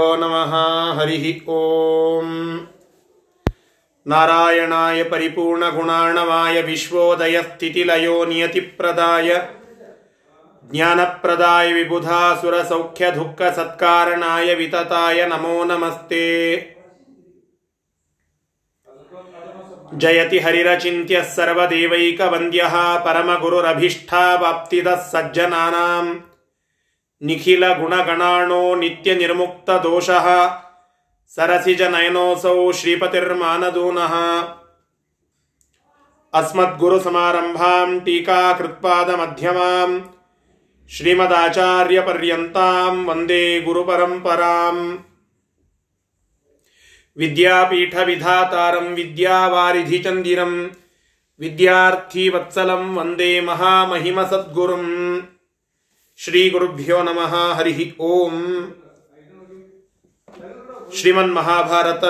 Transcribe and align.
ओ 0.00 0.04
नमः 0.16 0.52
हरिः 0.98 1.24
ॐ 1.54 2.28
नारायणाय 4.06 5.02
परिपूर्णगुणार्णवाय 5.10 6.60
विश्वोदयस्थितिलयो 6.68 8.14
नियतिप्रदाय 8.30 9.28
ज्ञानप्रदाय 10.72 11.72
विबुधासुरसौख्यदुःखसत्कारणाय 11.72 14.54
वितताय 14.62 15.20
नमो 15.32 15.58
नमस्ते 15.72 16.24
जयति 20.02 20.38
हरिरचिन्त्यः 20.46 21.28
सर्वदेवैकवन्द्यः 21.36 22.74
परमगुरुरभीष्टावाप्तिदः 23.06 25.00
सज्जनानाम् 25.12 26.12
ನಿಖಿಲ 27.22 27.64
ಗುಣಗಣಾಣೋ 27.72 28.62
ನಿತ್ಯ 28.74 29.10
ನಿರ್ಮುಕ್ತ 29.14 29.70
ದೋಷಃ 29.84 30.26
ಸರಸಿಜ 31.32 31.82
ನಯನೋಸೌ 31.92 32.56
ಶ್ರೀಪತಿರ್ಮಾನದೂನಃ 32.78 34.14
ಅಸ್ಮದ್ಗುರು 36.34 36.98
ಸಮಾರಂಭಾಂ 37.00 37.90
ಟೀಕಾಕೃತ್ಪಾದ 38.04 39.08
ಮಧ್ಯಮಾಂ 39.16 39.90
ಶ್ರೀಮದಾಚಾರ್ಯ 40.90 41.98
ಪರ್ಯಂತಾಂ 42.00 42.96
ವಂದೇ 43.06 43.44
ಗುರುಪರಂಪರಾಂ 43.58 44.78
ವಿದ್ಯಾಪೀಠ 47.16 47.94
ವಿಧಾತಾರಂ 48.04 48.86
ವಿದ್ಯಾವಾರಿಧಿ 48.94 49.98
ಚಂದಿರಂ 49.98 50.52
ವಿದ್ಯಾರ್ಥಿ 51.40 52.24
ವತ್ಸಲಂ 52.28 52.84
ವಂದೇ 52.96 53.30
ಮಹಾಮಹಿಮ 53.40 54.22
ಸದ್ಗುರುಂ 54.24 54.86
ಶ್ರೀಗುರುಭ್ಯೋ 56.24 57.02
ನಮಃ 57.02 57.32
ಹರಿ 57.52 57.96
ಓಂ 57.98 58.34
ಶ್ರೀಮನ್ 60.98 61.34
ಮಹಾಭಾರತ 61.34 62.04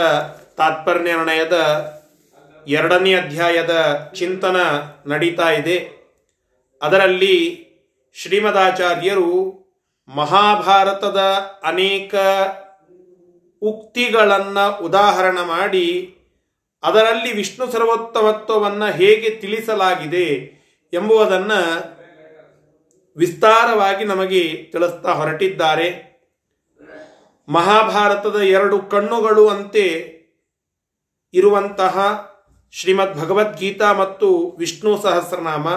ತಾತ್ಪರ್ಯ 0.57 1.03
ನಿರ್ಣಯದ 1.03 1.57
ಎರಡನೇ 2.67 3.15
ಅಧ್ಯಾಯದ 3.15 3.75
ಚಿಂತನ 4.15 4.57
ನಡೀತಾ 5.07 5.51
ಇದೆ. 5.51 5.79
ಅದರಲ್ಲಿ 6.83 7.37
ಶ್ರೀಮದಾಚಾರ್ಯರು 8.17 9.33
ಮಹಾಭಾರತದ 10.09 11.21
ಅನೇಕ 11.65 12.15
ಉಕ್ತಿಗಳನ್ನು 13.63 14.85
ಉದಾಹರಣ 14.85 15.39
ಮಾಡಿ, 15.41 15.89
ಅದರಲ್ಲಿ 16.83 17.33
ವಿಷ್ಣು 17.33 17.73
ಸರ್ವೋತ್ತಮತ್ವವನ್ನು 17.73 18.93
ಹೇಗೆ 18.93 19.31
ತಿಳಿಸಲಾಗಿದೆ 19.31 20.29
ಎಂಬುದನ್ನು 20.93 21.61
ವಿಸ್ತಾರವಾಗಿ 23.17 24.05
ನಮಗೆ 24.05 24.69
ತಿಳಿಸ್ತಾ 24.73 25.13
ಹೊರಟಿದ್ದಾರೆ. 25.13 26.13
ಮಹಾಭಾರತದ 27.49 28.41
ಎರಡು 28.41 28.79
ಕಣ್ಣುಗಳು 28.79 29.49
ಅಂತೆ 29.49 30.13
ಇರುವಂತಹ 31.35 32.27
ಶ್ರೀಮದ್ 32.73 33.15
ಭಗವದ್ಗೀತಾ 33.15 33.93
ಮತ್ತು 33.93 34.57
ವಿಷ್ಣು 34.59 35.03
ಸಹಸ್ರನಾಮ. 35.03 35.69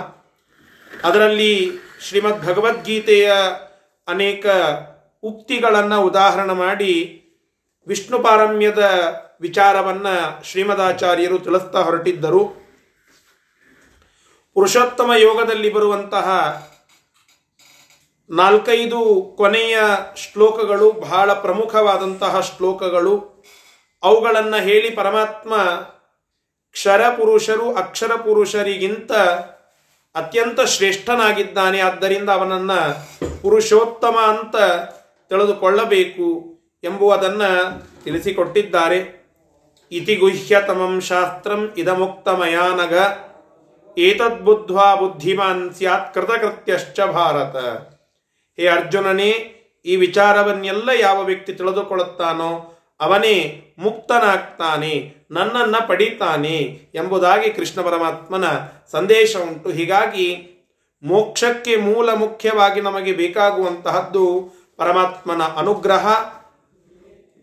ಅದರಲ್ಲಿ 1.04 1.72
ಶ್ರೀಮದ್ 2.02 2.46
ಭಗವದ್ಗೀತೆಯ 2.46 3.34
ಅನೇಕ 4.08 4.46
ಉಕ್ತಿಗಳನ್ನು 5.24 6.02
ಉದಾಹರಣೆ 6.02 6.54
ಮಾಡಿ 6.54 7.22
ವಿಷ್ಣು 7.88 8.20
ಪಾರಮ್ಯದ 8.20 8.92
ವಿಚಾರವನ್ನು 9.42 10.44
ಶ್ರೀಮದಾಚಾರ್ಯರು 10.44 11.40
ತಿಳಿಸ್ತಾ 11.40 11.82
ಹೊರಟಿದ್ದರು. 11.82 12.66
ಪುರುಷೋತ್ತಮ 14.54 15.12
ಯೋಗದಲ್ಲಿ 15.18 15.74
ಬರುವಂತಹ 15.74 16.28
ನಾಲ್ಕೈದು 18.30 19.34
ಕೊನೆಯ 19.38 19.78
ಶ್ಲೋಕಗಳು 20.16 20.92
ಬಹಳ 20.92 21.34
ಪ್ರಮುಖವಾದಂತಹ 21.34 22.40
ಶ್ಲೋಕಗಳು. 22.40 23.44
ಅವುಗಳನ್ನು 24.04 24.64
ಹೇಳಿ 24.64 24.90
ಪರಮಾತ್ಮ 24.90 25.56
ಕ್ಷರ 26.72 27.10
ಪುರುಷರು 27.10 27.76
ಅಕ್ಷರ 27.76 28.16
ಪುರುಷರಿಗಿಂತ 28.16 29.12
ಅತ್ಯಂತ 30.16 30.62
ಶ್ರೇಷ್ಠನಾಗಿದ್ದಾನೆ. 30.62 31.82
ಆದ್ದರಿಂದ 31.82 32.30
ಅವನನ್ನು 32.30 32.80
ಪುರುಷೋತ್ತಮ 33.42 34.18
ಅಂತ 34.28 34.56
ತಿಳಿದುಕೊಳ್ಳಬೇಕು 35.30 36.60
ಎಂಬುವುದನ್ನು 36.84 37.82
ತಿಳಿಸಿಕೊಟ್ಟಿದ್ದಾರೆ. 38.04 39.26
ಇತಿ 39.92 40.16
ಗುಹ್ಯತಮಂ 40.16 41.02
ಶಾಸ್ತ್ರಂ 41.02 41.74
ಇದಮುಕ್ತ 41.78 42.28
ಮಯಾನಗ 42.28 42.94
ಏತದ್ಬುದ್ಧ್ವಾ 44.00 44.96
ಬುದ್ಧಿಮಾನ್ 44.96 45.74
ಸ್ಯಾತ್ 45.74 46.14
ಕೃತಕೃತ್ಯಶ್ಚ 46.14 47.00
ಭಾರತ. 47.00 47.56
ಹೇ 48.58 48.68
ಅರ್ಜುನನೇ, 48.68 49.32
ಈ 49.86 49.96
ವಿಚಾರವನ್ನೆಲ್ಲ 49.96 50.90
ಯಾವ 51.00 51.24
ವ್ಯಕ್ತಿ 51.24 51.54
ತಿಳಿದುಕೊಳ್ಳುತ್ತಾನೋ 51.54 52.52
ಅವನೇ 53.00 53.36
ಮುಕ್ತನಾಗ್ತಾನೆ, 53.78 54.94
ನನ್ನನ್ನು 55.32 55.88
ಪಡಿತಾನೆ 55.88 56.58
ಎಂಬುದಾಗಿ 56.96 57.50
ಕೃಷ್ಣ 57.50 57.82
ಪರಮಾತ್ಮನ 57.82 58.46
ಸಂದೇಶ 58.92 59.36
ಉಂಟು. 59.36 59.70
ಹೀಗಾಗಿ 59.70 60.28
ಮೋಕ್ಷಕ್ಕೆ 61.04 61.76
ಮೂಲ 61.76 62.10
ಮುಖ್ಯವಾಗಿ 62.14 62.82
ನಮಗೆ 62.82 63.12
ಬೇಕಾಗುವಂತಹದ್ದು 63.12 64.26
ಪರಮಾತ್ಮನ 64.78 65.44
ಅನುಗ್ರಹ, 65.44 66.08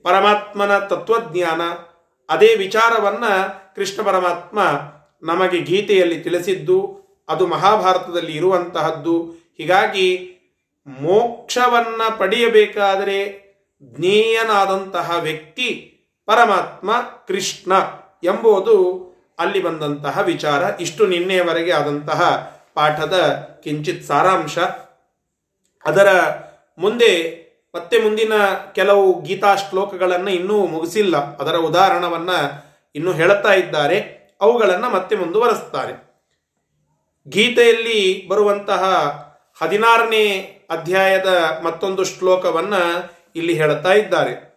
ಪರಮಾತ್ಮನ 0.02 0.78
ತತ್ವಜ್ಞಾನ. 0.78 1.62
ಅದೇ 2.28 2.54
ವಿಚಾರವನ್ನು 2.54 3.32
ಕೃಷ್ಣ 3.74 4.02
ಪರಮಾತ್ಮ 4.02 4.58
ನಮಗೆ 5.22 5.58
ಗೀತೆಯಲ್ಲಿ 5.60 6.20
ತಿಳಿಸಿದ್ದು, 6.20 6.78
ಅದು 7.28 7.46
ಮಹಾಭಾರತದಲ್ಲಿ 7.46 8.32
ಇರುವಂತಹದ್ದು. 8.32 9.16
ಹೀಗಾಗಿ 9.58 10.31
ಮೋಕ್ಷವನ್ನ 10.86 12.14
ಪಡೆಯಬೇಕಾದರೆ 12.18 13.42
ಜ್ಞೇಯನಾದಂತಹ 13.82 15.18
ವ್ಯಕ್ತಿ 15.20 15.88
ಪರಮಾತ್ಮ 16.26 16.92
ಕೃಷ್ಣ 17.28 17.72
ಎಂಬುದು 18.24 19.02
ಅಲ್ಲಿ 19.38 19.62
ಬಂದಂತಹ 19.62 20.18
ವಿಚಾರ. 20.18 20.62
ಇಷ್ಟು 20.80 21.06
ನಿನ್ನೆಯವರೆಗೆ 21.06 21.72
ಆದಂತಹ 21.72 22.20
ಪಾಠದ 22.74 23.14
ಕಿಂಚಿತ್ 23.64 24.04
ಸಾರಾಂಶ. 24.04 24.58
ಅದರ 25.84 26.08
ಮುಂದೆ 26.78 27.42
ಮತ್ತೆ 27.74 27.98
ಮುಂದಿನ 27.98 28.32
ಕೆಲವು 28.74 29.22
ಗೀತಾ 29.22 29.54
ಶ್ಲೋಕಗಳನ್ನು 29.54 30.30
ಇನ್ನೂ 30.30 30.66
ಮುಗಿಸಿಲ್ಲ. 30.66 31.36
ಅದರ 31.36 31.56
ಉದಾಹರಣವನ್ನ 31.56 32.30
ಇನ್ನೂ 32.94 33.12
ಹೇಳುತ್ತಾ 33.12 33.52
ಇದ್ದಾರೆ. 33.52 34.22
ಅವುಗಳನ್ನು 34.40 34.90
ಮತ್ತೆ 34.90 35.16
ಮುಂದುವರೆಸ್ತಾರೆ 35.16 36.12
ಗೀತೆಯಲ್ಲಿ 37.28 38.28
ಬರುವಂತಹ 38.28 38.82
ಹದಿನಾರನೇ 39.62 40.24
ಅಧ್ಯಾಯದ 40.70 41.30
ಮತ್ತೊಂದು 41.64 42.04
ಶ್ಲೋಕವನ್ನು 42.04 42.82
ಇಲ್ಲಿ 43.36 43.54
ಹೇಳುತ್ತಾ 43.54 43.92
ಇದ್ದಾರೆ. 43.92 44.51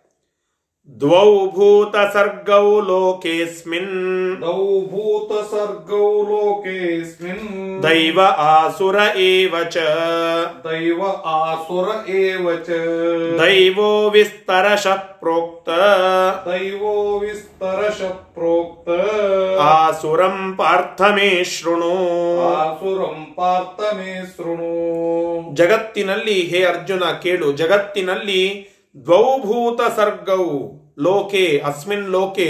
ದ್ವೌ 0.97 1.31
ಭೂತ 1.55 1.97
ಸರ್ಗೌ 2.15 2.67
ಲೋಕೇಸ್ಮಿನ್ 2.87 3.93
द्वौ 4.41 4.63
भूतसर्गौ 4.91 6.07
लोकेऽस्मिन् 6.29 7.45
ದೈವ 7.83 8.19
ಆಸುರ 8.47 8.97
ಏವ 9.25 9.55
ಚ 9.67 9.85
दैव 10.65 11.01
आसुर 11.33 11.89
एव 12.17 12.47
च 12.61 12.79
ದೈವೋ 13.41 13.91
ವಿಸ್ತರಶಃ 14.17 15.03
ಪ್ರೋಕ್ತ 15.21 15.69
दैवो 16.47 16.95
विस्तरश 17.21 18.01
प्रोक्त 18.35 18.89
ಆಸುರಂ 19.69 20.37
ಪಾರ್ಥ 20.59 21.01
ಮೇ 21.17 21.31
ಶೃಣು 21.51 21.95
ಆಸುರಂ 22.57 23.19
ಪಾರ್ಥ 23.39 23.81
ಮೇ 23.99 24.13
ಶೃಣು 24.33 24.73
ಜಗತ್ತಿನಲ್ಲಿ 25.61 26.39
ಹೇ 26.51 26.63
ಅರ್ಜುನ 26.67 27.05
ಕೇಳು 27.23 27.49
ಜಗತ್ತಿನಲ್ಲಿ 27.61 28.43
ದ್ವೌಭೂತ 28.96 29.82
ಸರ್ಗೌ 29.96 30.46
ಲೋಕೆ, 31.00 31.46
ಅಸ್ಮಿನ್ 31.66 32.10
ಲೋಕೆ 32.10 32.50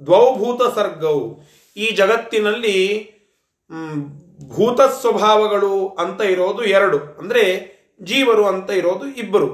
ದ್ವೌಭೂತ 0.00 0.62
ಸರ್ಗೌ 0.74 1.18
ಈ 1.76 1.86
ಜಗತ್ತಿನಲ್ಲಿ 1.90 2.78
ಭೂತ 4.56 4.80
ಸ್ವಭಾವಗಳು 5.00 5.74
ಅಂತ 6.02 6.20
ಇರೋದು 6.34 6.62
ಎರಡು. 6.78 6.98
ಅಂದ್ರೆ 7.20 7.44
ಜೀವರು 8.00 8.44
ಅಂತ 8.46 8.70
ಇರೋದು 8.70 9.06
ಇಬ್ಬರು. 9.22 9.48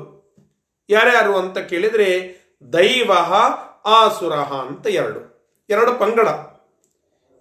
ಯಾರ್ಯಾರು 0.88 1.34
ಅಂತ 1.36 1.58
ಕೇಳಿದ್ರೆ 1.70 2.08
ದೈವ 2.72 3.12
ಆಸುರ 3.98 4.34
ಅಂತ 4.64 4.86
ಎರಡು. 5.00 5.20
ಎರಡು 5.70 5.92
ಪಂಗಡ. 5.98 6.28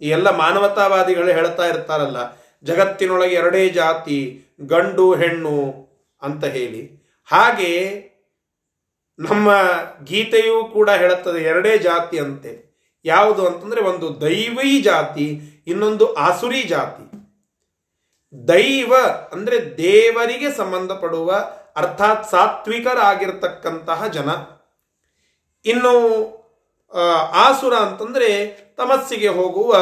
ಈ 0.01 0.09
ಎಲ್ಲ 0.09 0.29
ಮಾನವತಾವಾದಿಗಳು 0.37 1.31
ಹೇಳ್ತಾ 1.31 1.65
ಇರ್ತಾರಲ್ಲ, 1.67 2.19
ಜಗತ್ತಿನೊಳಗೆ 2.63 3.35
ಎರಡೇ 3.35 3.63
ಜಾತಿ, 3.69 4.19
ಗಂಡು, 4.65 5.07
ಹೆಣ್ಣು 5.15 5.57
ಅಂತ 6.21 6.43
ಹೇಳಿ. 6.55 6.81
ಹಾಗೆ 7.29 7.71
ನಮ್ಮ 9.19 9.51
ಗೀತೆಯೂ 10.03 10.63
ಕೂಡ 10.65 10.89
ಹೇಳುತ್ತದೆ, 10.89 11.43
ಎರಡೇ 11.43 11.77
ಜಾತಿ 11.77 12.19
ಅಂತೆ. 12.19 12.73
ಯಾವುದು 13.05 13.47
ಅಂತಂದ್ರೆ 13.47 13.81
ಒಂದು 13.81 14.21
ದೈವೀ 14.21 14.81
ಜಾತಿ, 14.81 15.41
ಇನ್ನೊಂದು 15.67 16.13
ಆಸುರಿ 16.13 16.63
ಜಾತಿ. 16.63 17.05
ದೈವ 18.47 18.93
ಅಂದ್ರೆ 19.31 19.77
ದೇವರಿಗೆ 19.77 20.51
ಸಂಬಂಧಪಡುವ, 20.57 21.31
ಅರ್ಥಾತ್ 21.75 22.31
ಸಾತ್ವಿಕರಾಗಿರ್ತಕ್ಕಂತಹ 22.31 24.07
ಜನ. 24.07 24.29
ಇನ್ನು 25.65 25.93
ಆಸುರ 27.33 27.73
ಅಂತಂದ್ರೆ 27.73 28.47
ತಮಸ್ಸಿಗೆ 28.77 29.27
ಹೋಗುವ 29.27 29.77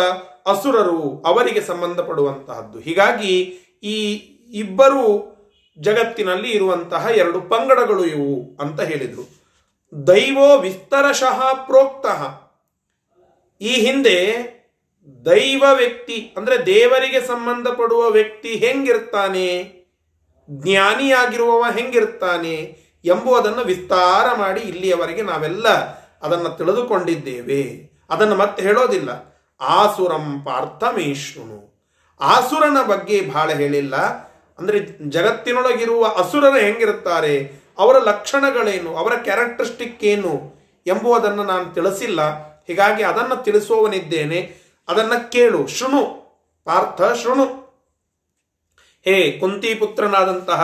ಅಸುರರು, 0.45 1.23
ಅವರಿಗೆ 1.25 1.61
ಸಂಬಂಧಪಡುವಂತಹದ್ದು. 1.61 2.79
ಹೀಗಾಗಿ 2.79 3.39
ಈ 3.83 3.97
ಇಬ್ಬರು 4.51 5.31
ಜಗತ್ತಿನಲ್ಲಿ 5.79 6.51
ಇರುವಂತಹ 6.51 7.05
ಎರಡು 7.05 7.41
ಪಂಗಡಗಳು 7.41 8.05
ಇವು 8.05 8.57
ಅಂತ 8.59 8.81
ಹೇಳಿದರು. 8.81 9.41
ದೈವೋ 10.07 10.57
ವಿಸ್ತರಶಃ 10.57 11.53
ಪ್ರೋಕ್ತಃ. 11.53 12.51
ಈ 13.61 13.73
ಹಿಂದೆ 13.73 14.17
ದೈವ 15.25 15.63
ವ್ಯಕ್ತಿ, 15.73 16.33
ಅಂದರೆ 16.37 16.65
ದೇವರಿಗೆ 16.65 17.21
ಸಂಬಂಧಪಡುವ 17.21 18.09
ವ್ಯಕ್ತಿ 18.09 18.55
ಹೆಂಗಿರ್ತಾನೆ? 18.55 19.81
ಜ್ಞಾನಿಯಾಗಿರುವವ 20.49 21.65
ಹೆಂಗಿರ್ತಾನೆ 21.71 22.77
ಎಂಬುದನ್ನು 23.05 23.61
ವಿಸ್ತಾರ 23.61 24.35
ಮಾಡಿ 24.35 24.61
ಇಲ್ಲಿಯವರೆಗೆ 24.61 25.21
ನಾವೆಲ್ಲ 25.21 25.69
ಅದನ್ನು 26.21 26.57
ತಿಳಿದುಕೊಂಡಿದ್ದೇವೆ. 26.57 27.91
ಅದನ್ನು 28.09 28.35
ಮತ್ತೆ 28.35 28.63
ಹೇಳೋದಿಲ್ಲ. 28.63 29.09
ಆಸುರಂ 29.61 30.41
ಪಾರ್ಥಮೇಶ್ವನು 30.45 31.87
ಆಸುರನ 32.21 32.77
ಬಗ್ಗೆ 32.87 33.21
ಬಹಳ 33.21 33.49
ಹೇಳಿಲ್ಲ. 33.49 33.95
ಅಂದ್ರೆ 34.59 35.09
ಜಗತ್ತಿನೊಳಗಿರುವ 35.09 36.05
ಅಸುರರು 36.07 36.57
ಹೆಂಗಿರುತ್ತಾರೆ, 36.57 37.51
ಅವರ 37.77 37.97
ಲಕ್ಷಣಗಳೇನು, 37.97 38.97
ಅವರ 38.97 39.13
ಕ್ಯಾರೆಕ್ಟರಿಸ್ಟಿಕ್ 39.15 40.03
ಏನು 40.03 40.55
ಎಂಬುದನ್ನು 40.87 41.43
ನಾನು 41.43 41.73
ತಿಳಿಸಿಲ್ಲ. 41.73 42.51
ಹೀಗಾಗಿ 42.67 43.03
ಅದನ್ನು 43.03 43.43
ತಿಳಿಸುವವನಿದ್ದೇನೆ. 43.43 44.55
ಅದನ್ನು 44.87 45.31
ಕೇಳು, 45.31 45.67
ಶೃಣು, 45.67 46.21
ಪಾರ್ಥ 46.63 47.01
ಶೃಣು. 47.01 47.45
ಹೇ 49.05 49.37
ಕುಂತಿಪುತ್ರನಾದಂತಹ 49.39 50.61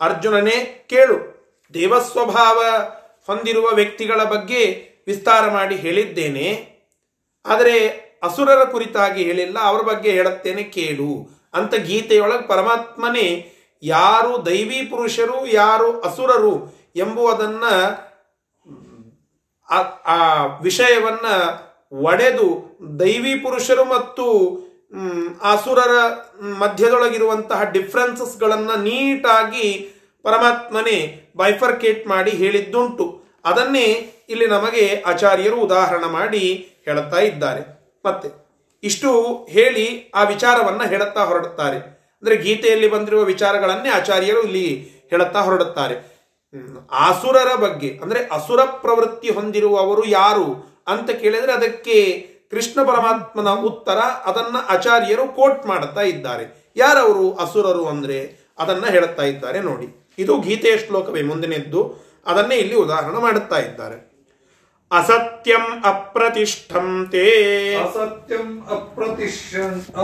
ಅರ್ಜುನನೇ, 0.00 0.86
ಕೇಳು. 0.88 1.34
ದೇವಸ್ವಭಾವ 1.74 2.64
ಹೊಂದಿರುವ 3.26 3.68
ವ್ಯಕ್ತಿಗಳ 3.74 4.24
ಬಗ್ಗೆ 4.24 4.88
ವಿಸ್ತಾರ 5.06 5.50
ಮಾಡಿ 5.50 5.76
ಹೇಳಿದ್ದೇನೆ. 5.76 6.74
ಆದರೆ 7.46 7.88
ಅಸುರರ 8.22 8.64
ಕುರಿತಾಗಿ 8.64 9.24
ಹೇಳಿಲ್ಲ, 9.24 9.58
ಅವರ 9.60 9.80
ಬಗ್ಗೆ 9.80 10.10
ಹೇಳುತ್ತೇನೆ, 10.10 10.62
ಕೇಳು. 10.62 11.33
ಅಂತ 11.54 11.74
ಗೀತೆಯೊಳಗೆ 11.74 12.46
ಪರಮಾತ್ಮನೇ 12.46 13.52
ಯಾರು 13.82 14.46
ದೈವಿ 14.46 14.86
ಪುರುಷರು, 14.86 15.46
ಯಾರು 15.46 16.00
ಅಸುರರು 16.00 16.74
ಎಂಬುವುದನ್ನ 16.96 17.64
ಆ- 20.06 20.58
ವಿಷಯವನ್ನ 20.62 21.26
ಒಡೆದು 21.92 22.78
ದೈವಿ 23.00 23.34
ಪುರುಷರು 23.34 23.84
ಮತ್ತು 23.84 24.50
ಅಸುರರ 25.42 25.90
ಮಧ್ಯದೊಳಗಿರುವಂತಹ 26.42 27.62
ಡಿಫ್ರೆನ್ಸಸ್ಗಳನ್ನ 27.62 28.70
ನೀಟಾಗಿ 28.74 29.92
ಪರಮಾತ್ಮನೇ 30.22 31.30
ಬೈಫರ್ಕೇಟ್ 31.36 32.06
ಮಾಡಿ 32.06 32.30
ಹೇಳಿದ್ದುಂಟು. 32.30 33.22
ಅದನ್ನೇ 33.44 34.12
ಇಲ್ಲಿ 34.28 34.46
ನಮಗೆ 34.46 35.02
ಆಚಾರ್ಯರು 35.06 35.56
ಉದಾಹರಣೆ 35.56 36.06
ಮಾಡಿ 36.06 36.72
ಹೇಳುತ್ತಾ 36.84 37.18
ಇದ್ದಾರೆ. 37.18 37.92
ಮತ್ತೆ 38.06 38.43
ಇಷ್ಟು 38.84 39.10
ಹೇಳಿ 39.50 39.86
ಆ 40.14 40.22
ವಿಚಾರವನ್ನ 40.22 40.82
ಹೇಳುತ್ತಾ 40.82 41.24
ಹೊರಡುತ್ತಾರೆ. 41.24 41.78
ಅಂದರೆ 42.20 42.36
ಗೀತೆಯಲ್ಲಿ 42.36 42.88
ಬಂದಿರುವ 42.90 43.22
ವಿಚಾರಗಳನ್ನೇ 43.22 43.90
ಆಚಾರ್ಯರು 43.90 44.42
ಇಲ್ಲಿ 44.42 44.66
ಹೇಳುತ್ತಾ 45.10 45.40
ಹೊರಡುತ್ತಾರೆ. 45.40 45.96
ಆಸುರರ 46.90 47.50
ಬಗ್ಗೆ, 47.56 47.90
ಅಂದರೆ 48.02 48.20
ಅಸುರ 48.32 48.60
ಪ್ರವೃತ್ತಿ 48.64 49.30
ಹೊಂದಿರುವವರು 49.30 50.04
ಯಾರು 50.06 50.46
ಅಂತ 50.86 51.10
ಕೇಳಿದರೆ 51.10 51.52
ಅದಕ್ಕೆ 51.52 51.96
ಕೃಷ್ಣ 52.50 52.82
ಪರಮಾತ್ಮನ 52.82 53.48
ಉತ್ತರ 53.48 53.98
ಅದನ್ನು 53.98 54.60
ಆಚಾರ್ಯರು 54.66 55.24
ಕೋಟ್ 55.28 55.66
ಮಾಡುತ್ತಾ 55.66 56.00
ಇದ್ದಾರೆ. 56.00 56.44
ಯಾರವರು? 56.76 57.34
ಅಸುರರು 57.34 57.84
ಅಂದರೆ 57.86 58.18
ಅದನ್ನು 58.58 58.86
ಹೇಳುತ್ತಾ 58.86 59.22
ಇದ್ದಾರೆ 59.22 59.60
ನೋಡಿ. 59.60 59.86
ಇದು 60.18 60.32
ಗೀತೆಯ 60.40 60.74
ಶ್ಲೋಕವೇ 60.78 61.22
ಮುಂದಿನದ್ದು. 61.22 61.80
ಅದನ್ನೇ 62.26 62.56
ಇಲ್ಲಿ 62.56 62.76
ಉದಾಹರಣೆ 62.76 63.20
ಮಾಡುತ್ತಾ 63.20 63.58
ಇದ್ದಾರೆ. 63.58 63.96
ಅಸತ್ಯಂ 64.94 65.64
ಅಪ್ರತಿಷ್ಠಂತೆ 65.90 67.22
ಅಸತ್ಯಂ 67.80 68.48
ಅಪ್ರತಿಷ್ಠ 68.74 69.54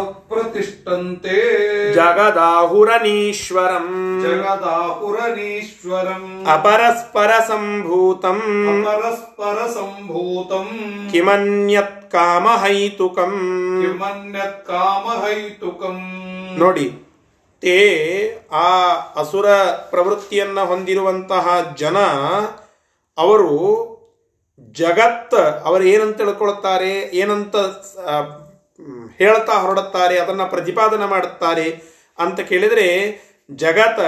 ಅಪ್ರತಿಷ್ಠಂತೆ 0.01 1.37
ಜಗದಾಹುರನೀಶ್ವರಂ 1.97 3.89
ಜಗದಾಹುರನೀಶ್ವರಂ 4.25 6.25
ಅಪರಸ್ಪರ 6.55 7.31
ಸಂಭೂತಂ 7.49 8.41
ಅಪರಸ್ಪರ 8.73 9.59
ಸಂಭೂತಂ 9.75 10.69
ಕಿಮನ್ಯತ್ 11.13 12.01
ಕಾಮಹೈತುಕಂ 12.15 13.35
ಕಿಮನ್ಯತ್ 13.83 14.67
ಕಾಮಹೈತುಕಂ 14.67 15.99
ನೋಡಿ 16.59 16.93
ತೇ 17.63 17.79
ಆ 18.59 18.97
ಅಸುರ 19.17 19.47
ಪ್ರವೃತ್ತಿಯನ್ನ 19.91 20.65
ಹೊಂದಿರುವಂತಹ 20.65 21.77
ಜನ 21.77 21.97
ಅವರು 23.19 23.53
ಜಗತ್ 24.69 25.35
ಅವರು 25.65 25.85
ಏನಂತ 25.85 26.17
ತಿಳ್ಕೊಳ್ತಾರೆ, 26.17 27.01
ಏನಂತ 27.01 27.57
ಹೇಳ್ತಾ 29.19 29.53
ಹೊರಡುತ್ತಾರೆ, 29.53 30.19
ಅದನ್ನು 30.19 30.51
ಪ್ರತಿಪಾದನೆ 30.51 31.07
ಮಾಡುತ್ತಾರೆ 31.07 31.83
ಅಂತ 32.19 32.41
ಕೇಳಿದರೆ, 32.41 32.89
ಜಗತ್ 33.51 34.01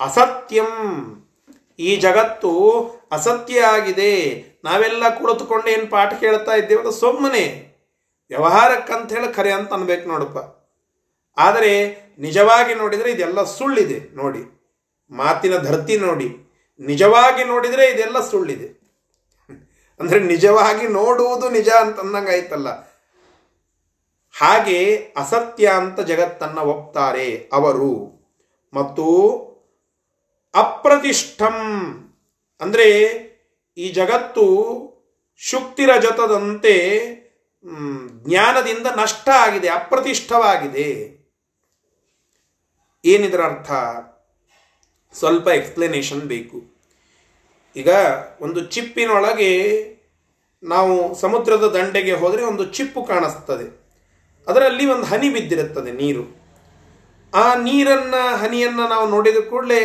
ಅಸತ್ಯಂ. 0.00 0.70
ಈ 1.78 1.96
ಜಗತ್ತು 1.96 2.52
ಅಸತ್ಯ 3.12 3.60
ಆಗಿದೆ. 3.60 4.34
ನಾವೆಲ್ಲ 4.64 5.18
ಕುಳಿತುಕೊಂಡು 5.18 5.68
ಏನು 5.70 5.86
ಪಾಠ 5.86 6.12
ಕೇಳ್ತಾ 6.20 6.52
ಇದ್ದೇವೆ 6.52 6.80
ಅದು 6.80 6.92
ಸುಮ್ಮನೆ 6.92 7.44
ವ್ಯವಹಾರಕ್ಕಂತ 8.30 9.12
ಹೇಳಿ 9.12 9.32
ಖರೆ 9.32 9.52
ಅಂತ 9.52 9.72
ಅನ್ಬೇಕು 9.72 10.08
ನೋಡಪ್ಪ. 10.08 10.38
ಆದರೆ 11.36 11.72
ನಿಜವಾಗಿ 12.18 12.74
ನೋಡಿದರೆ 12.74 13.10
ಇದೆಲ್ಲ 13.10 13.44
ಸುಳ್ಳಿದೆ 13.44 14.16
ನೋಡಿ. 14.16 14.42
ಮಾತಿನ 15.10 15.56
ಧರ್ತಿ 15.58 15.96
ನೋಡಿ. 15.96 16.28
ನಿಜವಾಗಿ 16.80 17.44
ನೋಡಿದರೆ 17.44 17.86
ಇದೆಲ್ಲ 17.90 18.20
ಸುಳ್ಳಿದೆ. 18.20 18.81
ಅಂದ್ರೆ 20.02 20.20
ನಿಜವಾಗಿ 20.20 20.88
ನೋಡುವುದು 20.88 21.48
ನಿಜ 21.48 21.68
ಆಯ್ತಲ್ಲ. 22.28 22.68
ಹಾಗೆ 24.40 24.96
ಅಸತ್ಯ 25.16 25.66
ಅಂತ 25.66 26.00
ಜಗತ್ತನ್ನು 26.00 26.60
ಒಪ್ತಾರೆ 26.60 27.50
ಅವರು. 27.52 28.22
ಮತ್ತು 28.74 29.04
ಅಪ್ರತಿಷ್ಠಂ 30.54 31.54
ಅಂದ್ರೆ 32.60 32.88
ಈ 33.76 33.88
ಜಗತ್ತು 33.88 34.46
ಶುಕ್ತಿರ 35.38 35.90
ಜತದಂತೆ 36.00 36.76
ಜ್ಞಾನದಿಂದ 38.08 38.86
ನಷ್ಟ 38.86 39.28
ಆಗಿದೆ, 39.28 39.68
ಅಪ್ರತಿಷ್ಠವಾಗಿದೆ. 39.68 41.22
ಏನಿದರ 43.04 43.40
ಅರ್ಥ? 43.40 43.72
ಸ್ವಲ್ಪ 45.18 45.48
ಎಕ್ಸ್ಪ್ಲನೇಷನ್ 45.48 46.20
ಬೇಕು. 46.20 46.71
ಈಗ 47.76 47.90
ಒಂದು 48.40 48.60
ಚಿಪ್ಪಿನೊಳಗೆ 48.60 49.52
ನಾವು 50.62 51.14
ಸಮುದ್ರದ 51.14 51.76
ದಂಡೆಗೆ 51.76 52.12
ಹೋದರೆ 52.12 52.42
ಒಂದು 52.42 52.64
ಚಿಪ್ಪು 52.64 53.02
ಕಾಣಿಸ್ತದೆ. 53.04 53.66
ಅದರಲ್ಲಿ 54.46 54.86
ಒಂದು 54.86 55.04
ಹನಿ 55.04 55.30
ಬಿದ್ದಿರುತ್ತದೆ 55.30 55.92
ನೀರು. 55.92 56.42
ಆ 57.34 57.54
ನೀರನ್ನು, 57.54 58.36
ಹನಿಯನ್ನು 58.36 58.88
ನಾವು 58.88 59.08
ನೋಡಿದ 59.08 59.36
ಕೂಡಲೇ 59.50 59.80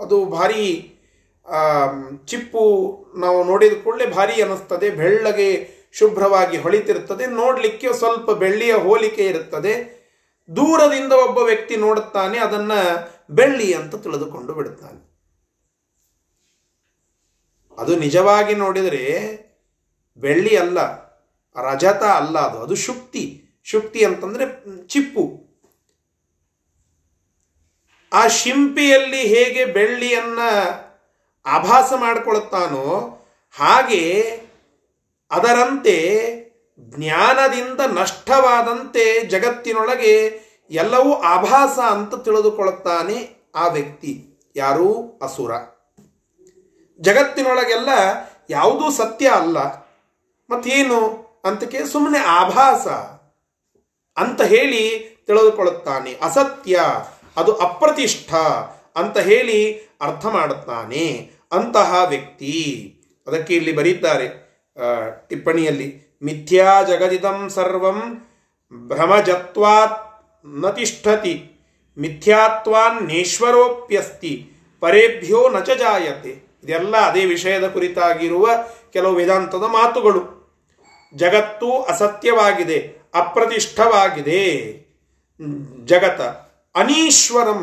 ಅದು 0.00 0.26
ಭಾರಿ 0.26 0.94
ಚಿಪ್ಪು 2.26 2.62
ನಾವು 3.18 3.44
ನೋಡಿದ 3.44 3.72
ಕೂಡಲೇ 3.84 4.06
ಭಾರಿ 4.06 4.42
ಅನ್ನಿಸ್ತದೆ. 4.42 4.90
ಬೆಳ್ಳಗೆ 4.90 5.50
ಶುಭ್ರವಾಗಿ 5.92 6.56
ಹೊಳಿತಿರುತ್ತದೆ. 6.56 7.26
ನೋಡಲಿಕ್ಕೆ 7.26 7.92
ಸ್ವಲ್ಪ 7.92 8.30
ಬೆಳ್ಳಿಯ 8.30 8.74
ಹೋಲಿಕೆ 8.74 9.26
ಇರುತ್ತದೆ. 9.26 9.74
ದೂರದಿಂದ 10.56 11.12
ಒಬ್ಬ 11.12 11.38
ವ್ಯಕ್ತಿ 11.38 11.76
ನೋಡುತ್ತಾನೆ, 11.76 12.38
ಅದನ್ನು 12.38 12.80
ಬೆಳ್ಳಿ 13.30 13.72
ಅಂತ 13.72 13.94
ತಿಳಿದುಕೊಂಡು 13.94 14.54
ಬಿಡುತ್ತಾನೆ. 14.54 15.07
ಅದು 17.78 17.96
ನಿಜವಾಗಿ 17.96 18.54
ನೋಡಿದರೆ 18.54 19.38
ಬೆಳ್ಳಿ 20.16 20.56
ಅಲ್ಲ, 20.56 21.08
ರಜತ 21.62 22.02
ಅಲ್ಲ 22.02 22.38
ಅದು. 22.38 22.62
ಅದು 22.62 22.74
ಶುಕ್ತಿ. 22.74 23.44
ಶುಕ್ತಿ 23.64 24.04
ಅಂತಂದರೆ 24.04 24.44
ಚಿಪ್ಪು. 24.86 25.48
ಆ 28.12 28.26
ಶಿಂಪಿಯಲ್ಲಿ 28.26 29.22
ಹೇಗೆ 29.22 29.64
ಬೆಳ್ಳಿಯನ್ನು 29.64 30.48
ಆಭಾಸ 31.46 31.92
ಮಾಡಿಕೊಳ್ಳುತ್ತಾನೋ 31.96 32.86
ಹಾಗೆ 33.56 34.22
ಅದರಂತೆ 35.30 35.96
ಜ್ಞಾನದಿಂದ 36.80 37.80
ನಷ್ಟವಾದಂತೆ 37.80 39.24
ಜಗತ್ತಿನೊಳಗೆ 39.26 40.40
ಎಲ್ಲವೂ 40.70 41.12
ಆಭಾಸ 41.14 41.78
ಅಂತ 41.78 42.14
ತಿಳಿದುಕೊಳ್ಳುತ್ತಾನೆ 42.14 43.50
ಆ 43.54 43.68
ವ್ಯಕ್ತಿ. 43.68 44.12
ಯಾರೂ? 44.56 45.20
ಅಸುರ. 45.22 45.52
ಜಗತ್ತಿನೊಳಗೆಲ್ಲ 47.00 47.88
ಯಾವುದೂ 48.50 48.90
ಸತ್ಯ 48.90 49.28
ಅಲ್ಲ. 49.28 49.88
ಮತ್ತೇನು? 50.50 51.28
ಅಂತಕ್ಕೆ 51.44 51.86
ಸುಮ್ಮನೆ 51.86 52.18
ಆಭಾಸ. 52.18 52.86
ಅಂತ 54.16 54.42
ಹೇಳಿ 54.42 55.16
ತಿಳಿದುಕೊಳ್ಳುತ್ತಾನೆ. 55.26 56.18
ಅಸತ್ಯ. 56.22 56.80
ಅದು 57.36 57.56
ಅಪ್ರತಿಷ್ಠ. 57.56 58.34
ಅಂತ 58.96 59.18
ಹೇಳಿ 59.18 59.80
ಅರ್ಥ 60.00 60.26
ಮಾಡುತ್ತಾನೆ. 60.26 61.30
ಅಂತಹ 61.52 62.04
ವ್ಯಕ್ತಿ. 62.08 62.94
ಅದಕ್ಕೆ 63.26 63.54
ಇಲ್ಲಿ 63.54 63.72
ಬರೀತಾರೆ 63.72 64.48
ಟಿಪ್ಪಣಿಯಲ್ಲಿ, 65.28 66.18
ಮಿಥ್ಯಾ 66.22 66.82
ಜಗದಿದಂ 66.82 67.48
ಸರ್ವಂ 67.48 68.28
ಭ್ರಮಜತ್ವಾತ್ನ 68.88 70.70
ತಿಷ್ಠತಿ 70.70 71.52
ಮಿಥ್ಯಾತ್ವಾನ್ನೇಶ್ವರೋಪ್ಯಸ್ತಿ. 71.98 74.52
ಪರೇಭ್ಯೋ 74.80 75.48
ನ 75.48 75.60
ಜಾಯತೆ. 75.60 76.47
ಇದೆಲ್ಲ 76.64 76.96
ಅದೇ 76.96 77.24
ವಿಷಯದ 77.24 77.68
ಕುರಿತಾಗಿರುವ 77.68 78.48
ಕೆಲವು 78.92 79.14
ವೇದಾಂತದ 79.14 79.64
ಮಾತುಗಳು. 79.66 80.38
ಜಗತ್ತು 81.14 81.82
ಅಸತ್ಯವಾಗಿದೆ, 81.82 82.78
ಅಪ್ರತಿಷ್ಠವಾಗಿದೆ. 83.14 84.42
ಜಗತ 85.84 86.20
ಅನೀಶ್ವರಂ, 86.74 87.60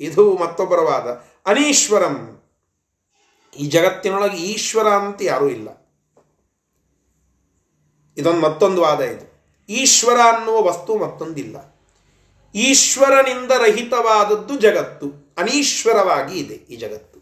ಇದು 0.00 0.36
ಮತ್ತೊಬ್ಬರ 0.36 0.80
ವಾದ, 0.80 1.06
ಅನೀಶ್ವರಂ. 1.46 2.16
ಈ 3.56 3.66
ಜಗತ್ತಿನೊಳಗೆ 3.66 4.36
ಈಶ್ವರ 4.36 4.88
ಅಂತ 4.88 5.22
ಯಾರೂ 5.22 5.48
ಇಲ್ಲ. 5.48 5.68
ಇದೊಂದು 8.16 8.40
ಮತ್ತೊಂದು 8.40 8.82
ವಾದ 8.82 9.00
ಇದು. 9.00 9.26
ಈಶ್ವರ 9.68 10.18
ಅನ್ನುವ 10.34 10.62
ವಸ್ತು 10.62 10.96
ಮತ್ತೊಂದಿಲ್ಲ. 10.96 11.56
ಈಶ್ವರನಿಂದ 12.54 13.50
ರಹಿತವಾದದ್ದು 13.50 14.54
ಜಗತ್ತು, 14.58 15.34
ಅನೀಶ್ವರವಾಗಿ 15.38 16.38
ಇದೆ 16.38 16.54
ಈ 16.54 16.76
ಜಗತ್ತು. 16.76 17.13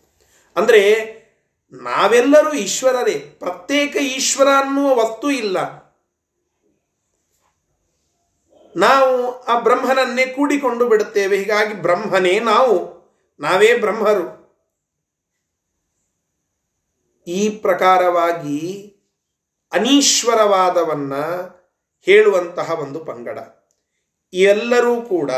ಅಂದರೆ 0.57 1.13
ನಾವೆಲ್ಲರೂ 1.73 2.53
ಈಶ್ವರರೇ, 2.53 3.37
ಪ್ರತ್ಯೇಕ 3.39 3.97
ಈಶ್ವರ 3.97 4.47
ಅನ್ನುವ 4.47 4.97
ವಸ್ತು 4.97 5.31
ಇಲ್ಲ. 5.31 5.83
ನಾವು 8.77 9.43
ಆ 9.43 9.59
ಬ್ರಹ್ಮನನ್ನೇ 9.61 10.27
ಕೂಡಿಕೊಂಡು 10.27 10.89
ಬಿಡುತ್ತೇವೆ. 10.89 11.37
ಹೀಗಾಗಿ 11.39 11.75
ಬ್ರಹ್ಮನೇ 11.75 12.41
ನಾವು, 12.41 13.03
ನಾವೇ 13.41 13.75
ಬ್ರಹ್ಮರು. 13.75 14.43
ಈ 17.27 17.49
ಪ್ರಕಾರವಾಗಿ 17.49 18.89
ಅನೀಶ್ವರವಾದವನ್ನ 19.73 21.15
ಹೇಳುವಂತಹ 22.03 22.81
ಒಂದು 22.81 23.05
ಪಂಗಡ. 23.05 23.39
ಎಲ್ಲರೂ 24.33 25.03
ಕೂಡ 25.03 25.31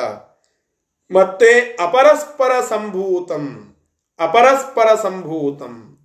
ಮತ್ತೆ 1.14 1.76
ಅಪರಸ್ಪರ 1.80 2.61
ಸಂಭೂತಂ 2.61 3.73
ಅಪರಸ್ಪರ 4.18 4.94
ಸಂಭೂತಂ 4.94 5.99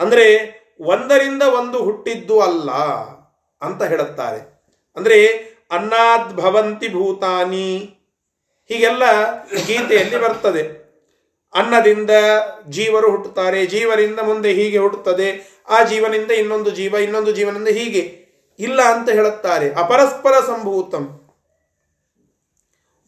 ಅಂದರೆ 0.00 0.26
ಒಂದರಿಂದ 0.80 1.42
ಒಂದು 1.42 1.78
ಹುಟ್ಟಿದ್ದು 1.82 2.40
ಅಲ್ಲ 2.40 2.70
ಅಂತ 3.62 3.82
ಹೇಳುತ್ತಾರೆ. 3.82 4.40
ಅಂದರೆ 4.96 5.18
ಭವಂತಿ 6.34 6.88
ಭೂತಾನಿ. 6.88 7.98
ಹೀಗೆಲ್ಲ 8.68 9.04
ಗೀತೆಯಲ್ಲಿ 9.66 10.18
ಬರ್ತದೆ. 10.20 10.62
ಅನ್ನದಿಂದ 11.54 12.10
ಜೀವರು 12.68 13.10
ಹುಟ್ಟುತ್ತಾರೆ, 13.10 13.66
ಜೀವರಿಂದ 13.66 14.20
ಮುಂದೆ 14.20 14.52
ಹೀಗೆ 14.52 14.78
ಹುಟ್ಟುತ್ತದೆ, 14.78 15.28
ಆ 15.68 15.82
ಜೀವನಿಂದ 15.82 16.30
ಇನ್ನೊಂದು 16.30 16.70
ಜೀವ, 16.70 16.94
ಇನ್ನೊಂದು 16.94 17.32
ಜೀವನಿಂದ 17.32 17.68
ಹೀಗೆ. 17.68 18.04
ಇಲ್ಲ 18.58 18.80
ಅಂತ 18.82 19.08
ಹೇಳುತ್ತಾರೆ. 19.08 19.72
ಅಪರಸ್ಪರ 19.72 20.34
ಸಂಭೂತಂ 20.46 21.04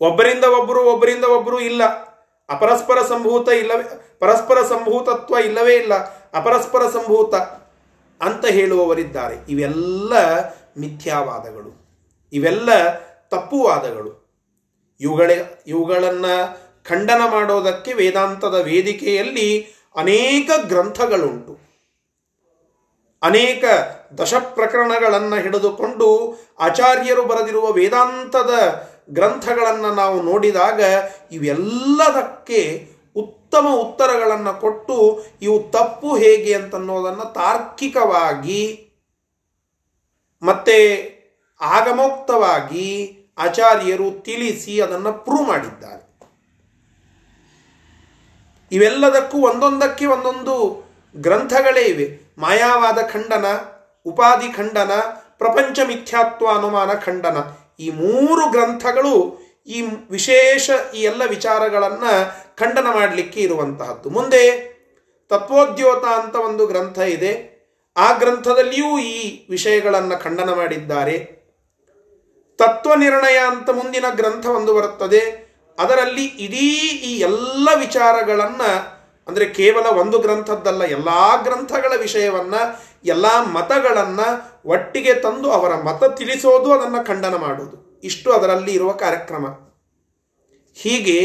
ಒಬ್ಬರಿಂದ 0.01 0.45
ಒಬ್ಬರು 0.45 0.81
ಒಬ್ಬರಿಂದ 0.93 1.25
ಒಬ್ಬರು 1.25 1.61
ಇಲ್ಲ. 1.61 1.83
ಅಪರಸ್ಪರ 2.49 3.07
ಸಂಭೂತ 3.07 3.49
ಇಲ್ಲವೇ, 3.49 4.17
ಪರಸ್ಪರ 4.19 4.63
ಸಂಭೂತತ್ವ 4.63 5.35
ಇಲ್ಲವೇ 5.45 5.75
ಇಲ್ಲ. 5.75 5.95
ಅಪರಸ್ಪರ 6.35 6.91
ಸಂಭೂತ 6.91 7.35
ಅಂತ 8.23 8.47
ಹೇಳುವವರಿದ್ದಾರೆ. 8.47 9.37
ಇವೆಲ್ಲ 9.49 10.13
ಮಿಥ್ಯಾವಾದಗಳು. 10.79 11.85
ಇವೆಲ್ಲ 12.33 12.99
ತಪ್ಪುವಾದಗಳು. 13.29 14.25
ಇವುಗಳ, 15.01 15.31
ಇವುಗಳನ್ನು 15.67 16.59
ಖಂಡನ 16.85 17.21
ಮಾಡೋದಕ್ಕೆ 17.31 17.93
ವೇದಾಂತದ 17.93 18.55
ವೇದಿಕೆಯಲ್ಲಿ 18.55 19.75
ಅನೇಕ 19.97 20.51
ಗ್ರಂಥಗಳುಂಟು. 20.67 21.59
ಅನೇಕ 23.23 23.65
ದಶಪ್ರಕರಣಗಳನ್ನು 24.21 25.37
ಹಿಡಿದುಕೊಂಡು 25.37 26.37
ಆಚಾರ್ಯರು 26.59 27.25
ಬರೆದಿರುವ 27.25 27.73
ವೇದಾಂತದ 27.73 28.51
ಗ್ರಂಥಗಳನ್ನು 29.11 29.95
ನಾವು 29.95 30.23
ನೋಡಿದಾಗ 30.23 30.81
ಇವೆಲ್ಲದಕ್ಕೆ 31.33 32.89
ಉತ್ತಮ 33.17 33.67
ಉತ್ತರಗಳನ್ನು 33.75 34.61
ಕೊಟ್ಟು 34.61 35.25
ಇವು 35.43 35.71
ತಪ್ಪು 35.71 36.17
ಹೇಗೆ 36.17 36.55
ಅಂತನ್ನೋದನ್ನು 36.55 37.33
ತಾರ್ಕಿಕವಾಗಿ 37.33 38.91
ಮತ್ತೆ 40.43 40.79
ಆಗಮೋಕ್ತವಾಗಿ 41.61 42.89
ಆಚಾರ್ಯರು 43.39 44.23
ತಿಳಿಸಿ 44.23 44.81
ಅದನ್ನು 44.81 45.13
ಪ್ರೂವ್ 45.13 45.49
ಮಾಡಿದ್ದಾರೆ. 45.49 46.05
ಇವೆಲ್ಲದಕ್ಕೂ 48.73 49.39
ಒಂದೊಂದಕ್ಕೆ 49.39 50.07
ಒಂದೊಂದು 50.07 50.85
ಗ್ರಂಥಗಳೇ 51.17 51.81
ಇವೆ. 51.81 52.35
ಮಾಯಾವಾದ 52.39 52.99
ಖಂಡನ, 52.99 53.45
ಉಪಾಧಿ 54.07 54.53
ಖಂಡನ, 54.53 54.91
ಪ್ರಪಂಚ 55.39 55.81
ಮಿಥ್ಯಾತ್ವ 55.81 56.47
ಅನುಮಾನ 56.49 56.95
ಖಂಡನ. 56.95 57.64
ಈ 57.79 57.91
ಮೂರು 57.91 58.51
ಗ್ರಂಥಗಳು 58.51 59.45
ಈ 59.67 59.81
ವಿಶೇಷ 60.11 60.71
ಈ 60.95 61.03
ಎಲ್ಲ 61.03 61.23
ವಿಚಾರಗಳನ್ನು 61.29 62.13
ಖಂಡನ 62.57 62.87
ಮಾಡಲಿಕ್ಕೆ 62.95 63.41
ಇರುವಂತಹದ್ದು. 63.41 64.11
ಮುಂದೆ 64.11 64.75
ತತ್ವೋದ್ಯೋತ 65.29 66.05
ಅಂತ 66.05 66.37
ಒಂದು 66.37 66.67
ಗ್ರಂಥ 66.67 66.99
ಇದೆ. 66.99 67.55
ಆ 67.97 68.19
ಗ್ರಂಥದಲ್ಲಿಯೂ 68.19 68.99
ಈ 68.99 69.47
ವಿಷಯಗಳನ್ನು 69.51 70.23
ಖಂಡನ 70.23 70.53
ಮಾಡಿದ್ದಾರೆ. 70.53 71.45
ತತ್ವ 72.59 72.95
ನಿರ್ಣಯ 72.95 73.39
ಅಂತ 73.47 73.71
ಮುಂದಿನ 73.71 74.05
ಗ್ರಂಥ 74.11 74.47
ಒಂದು 74.47 74.75
ಬರುತ್ತದೆ. 74.75 75.45
ಅದರಲ್ಲಿ 75.79 76.25
ಇಡೀ 76.25 76.69
ಈ 76.89 77.21
ಎಲ್ಲ 77.21 77.69
ವಿಚಾರಗಳನ್ನು, 77.79 78.71
ಅಂದರೆ 79.29 79.45
ಕೇವಲ 79.45 79.87
ಒಂದು 79.87 80.19
ಗ್ರಂಥದ್ದಲ್ಲ, 80.19 80.83
ಎಲ್ಲ 80.83 81.09
ಗ್ರಂಥಗಳ 81.43 81.93
ವಿಷಯವನ್ನ 82.01 82.55
ಎಲ್ಲ 83.05 83.27
ಮತಗಳನ್ನು 83.57 84.29
ಒಟ್ಟಿಗೆ 84.69 85.15
ತಂದು 85.15 85.49
ಅವರ 85.51 85.73
ಮತ 85.83 86.05
ತಿಳಿಸೋದು 86.05 86.69
ಅದನ್ನು 86.73 87.01
ಖಂಡನ 87.07 87.37
ಮಾಡೋದು. 87.37 87.77
ಇಷ್ಟು 88.05 88.33
ಅದರಲ್ಲಿ 88.33 88.73
ಇರುವ 88.73 88.93
ಕಾರ್ಯಕ್ರಮ. 88.93 89.47
ಹೀಗೆ 90.77 91.21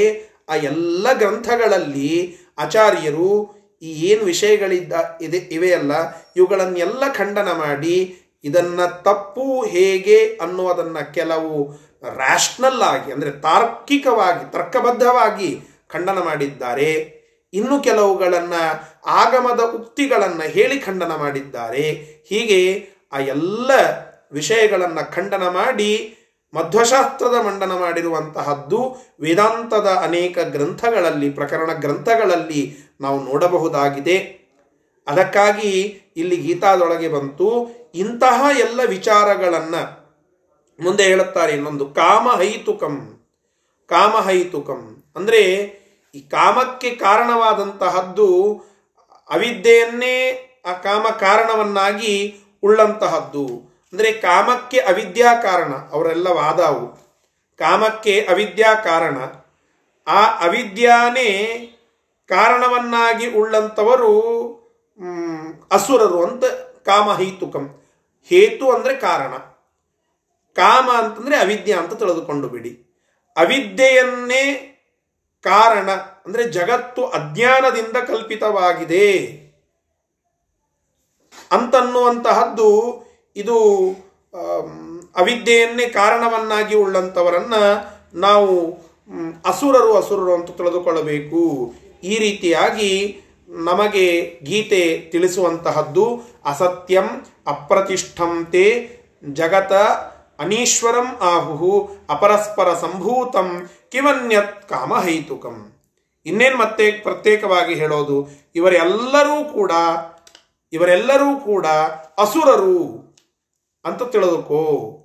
ಆ 0.49 0.55
ಎಲ್ಲ 0.55 1.07
ಗ್ರಂಥಗಳಲ್ಲಿ 1.13 2.11
ಆಚಾರ್ಯರು 2.57 3.29
ಈ 3.81 3.91
ಏನು 4.09 4.23
ವಿಷಯಗಳಿದ್ದ 4.25 4.93
ಇದೆ, 5.21 5.37
ಇವೆಯಲ್ಲ, 5.37 5.91
ಇವುಗಳನ್ನೆಲ್ಲ 6.35 7.03
ಖಂಡನ 7.13 7.49
ಮಾಡಿ 7.57 7.97
ಇದನ್ನು 8.43 9.03
ತಪ್ಪು 9.03 9.45
ಹೇಗೆ 9.65 10.17
ಅನ್ನುವುದನ್ನು 10.41 11.13
ಕೆಲವು 11.13 11.53
ರ್ಯಾಷನಲ್ 12.17 12.81
ಆಗಿ, 12.81 13.09
ಅಂದರೆ 13.11 13.31
ತಾರ್ಕಿಕವಾಗಿ, 13.31 14.43
ತರ್ಕಬದ್ಧವಾಗಿ 14.51 15.49
ಖಂಡನ 15.87 16.19
ಮಾಡಿದ್ದಾರೆ. 16.19 16.91
ಇನ್ನು 17.53 17.75
ಕೆಲವುಗಳನ್ನ 17.79 18.53
ಆಗಮದ 19.05 19.59
ಉಕ್ತಿಗಳನ್ನು 19.59 20.49
ಹೇಳಿ 20.49 20.79
ಖಂಡನ 20.79 21.15
ಮಾಡಿದ್ದಾರೆ. 21.15 21.91
ಹೀಗೆ 22.29 22.89
ಆ 23.11 23.19
ಎಲ್ಲ 23.19 23.71
ವಿಷಯಗಳನ್ನು 24.31 25.15
ಖಂಡನ 25.15 25.47
ಮಾಡಿ 25.47 26.15
ಮಧ್ವಶಾಸ್ತ್ರದ 26.53 27.45
ಮಂಡನ 27.45 27.71
ಮಾಡಿರುವಂತಹದ್ದು 27.79 28.97
ವೇದಾಂತದ 29.19 29.87
ಅನೇಕ 29.87 30.39
ಗ್ರಂಥಗಳಲ್ಲಿ, 30.39 31.29
ಪ್ರಕರಣ 31.29 31.73
ಗ್ರಂಥಗಳಲ್ಲಿ 31.73 32.77
ನಾವು 33.01 33.23
ನೋಡಬಹುದಾಗಿದೆ. 33.23 34.17
ಅದಕ್ಕಾಗಿ 35.07 36.01
ಇಲ್ಲಿ 36.17 36.35
ಗೀತಾದೊಳಗೆ 36.35 37.07
ಬಂತು, 37.07 37.67
ಇಂತಹ 37.95 38.59
ಎಲ್ಲ 38.59 38.79
ವಿಚಾರಗಳನ್ನು 38.85 39.99
ಮುಂದೆ 40.83 41.03
ಹೇಳುತ್ತಾರೆ 41.03 41.53
ಇನ್ನೊಂದು, 41.53 41.85
ಕಾಮಹೈತುಕಂ 41.85 43.15
ಕಾಮಹೈತುಕಂ. 43.89 45.11
ಅಂದರೆ 45.15 45.43
ಈ 46.15 46.19
ಕಾಮಕ್ಕೆ 46.19 46.89
ಕಾರಣವಾದಂತಹದ್ದು 46.89 48.61
ಅವಿದ್ಯೆಯನ್ನೇ 49.29 50.15
ಆ 50.65 50.73
ಕಾಮ 50.73 51.07
ಕಾರಣವನ್ನಾಗಿ 51.19 52.13
ಉಳ್ಳಂತಹದ್ದು. 52.63 53.45
ಅಂದರೆ 53.93 54.11
ಕಾಮಕ್ಕೆ 54.11 54.79
ಅವಿದ್ಯಾ 54.79 55.41
ಕಾರಣ, 55.41 55.73
ಅವರೆಲ್ಲ 55.91 56.27
ವಾದವು. 56.27 56.85
ಕಾಮಕ್ಕೆ 57.57 58.21
ಅವಿದ್ಯಾ 58.21 58.75
ಕಾರಣ. 58.75 59.17
ಆ 60.07 60.45
ಅವಿದ್ಯಾನೇ 60.45 61.29
ಕಾರಣವನ್ನಾಗಿ 62.27 63.27
ಉಳ್ಳಂಥವರು 63.31 64.13
ಅಸುರರು 65.71 66.25
ಅಂತ 66.25 66.45
ಕಾಮಹೈತುಕಂ 66.85 67.65
ಹೇತು 68.29 68.71
ಅಂದರೆ 68.71 68.93
ಕಾರಣ. 68.95 69.33
ಕಾಮ 70.55 70.89
ಅಂತಂದರೆ 70.91 71.37
ಅವಿದ್ಯಾ 71.37 71.79
ಅಂತ 71.79 71.93
ತಿಳಿದುಕೊಂಡು 71.93 72.47
ಬಿಡಿ. 72.49 72.71
ಅವಿದ್ಯೆಯನ್ನೇ 73.37 74.43
ಕಾರಣ. 75.43 75.89
ಅಂದರೆ 76.29 76.43
ಜಗತ್ತು 76.49 77.01
ಅಜ್ಞಾನದಿಂದ 77.05 77.97
ಕಲ್ಪಿತವಾಗಿದೆ 78.07 79.07
ಅಂತನ್ನುವಂತಹದ್ದು 81.51 82.67
ಇದು 83.35 83.55
ಅವಿದ್ಯೆಯನ್ನೇ 85.15 85.85
ಕಾರಣವನ್ನಾಗಿ 85.89 86.75
ಉಳ್ಳಂಥವರನ್ನು 86.75 87.61
ನಾವು 88.19 88.53
ಅಸುರರು 89.45 89.91
ಅಸುರರು 89.97 90.31
ಅಂತ 90.33 90.49
ತಿಳಿದುಕೊಳ್ಳಬೇಕು. 90.51 91.41
ಈ 92.03 92.13
ರೀತಿಯಾಗಿ 92.17 92.91
ನಮಗೆ 93.49 94.05
ಗೀತೆ 94.43 94.81
ತಿಳಿಸುವಂತಹದ್ದು, 95.11 96.05
ಅಸತ್ಯಂ 96.45 97.07
ಅಪ್ರತಿಷ್ಠಂತೆ 97.47 98.65
ಜಗತ 99.33 99.73
ಅನೀಶ್ವರಂ 100.39 101.07
ಆಹು 101.21 101.71
ಅಪರಸ್ಪರ 102.09 102.73
ಸಂಭೂತಂ 102.73 103.69
ಕಿವನ್ಯತ್ 103.91 104.69
ಕಾಮಹೈತುಕಂ. 104.69 105.57
ಇನ್ನೇನು 106.25 106.57
ಮತ್ತೆ 106.57 106.91
ಪ್ರತ್ಯೇಕವಾಗಿ 106.91 107.73
ಹೇಳೋದು? 107.73 108.27
ಇವರೆಲ್ಲರೂ 108.55 109.53
ಕೂಡ 109.53 109.71
ಇವರೆಲ್ಲರೂ 110.73 111.39
ಕೂಡ 111.39 111.65
ಅಸುರರು 112.17 113.09
ಅಂತ 113.85 114.03
ತಿಳಿದುಕೋ 114.03 114.95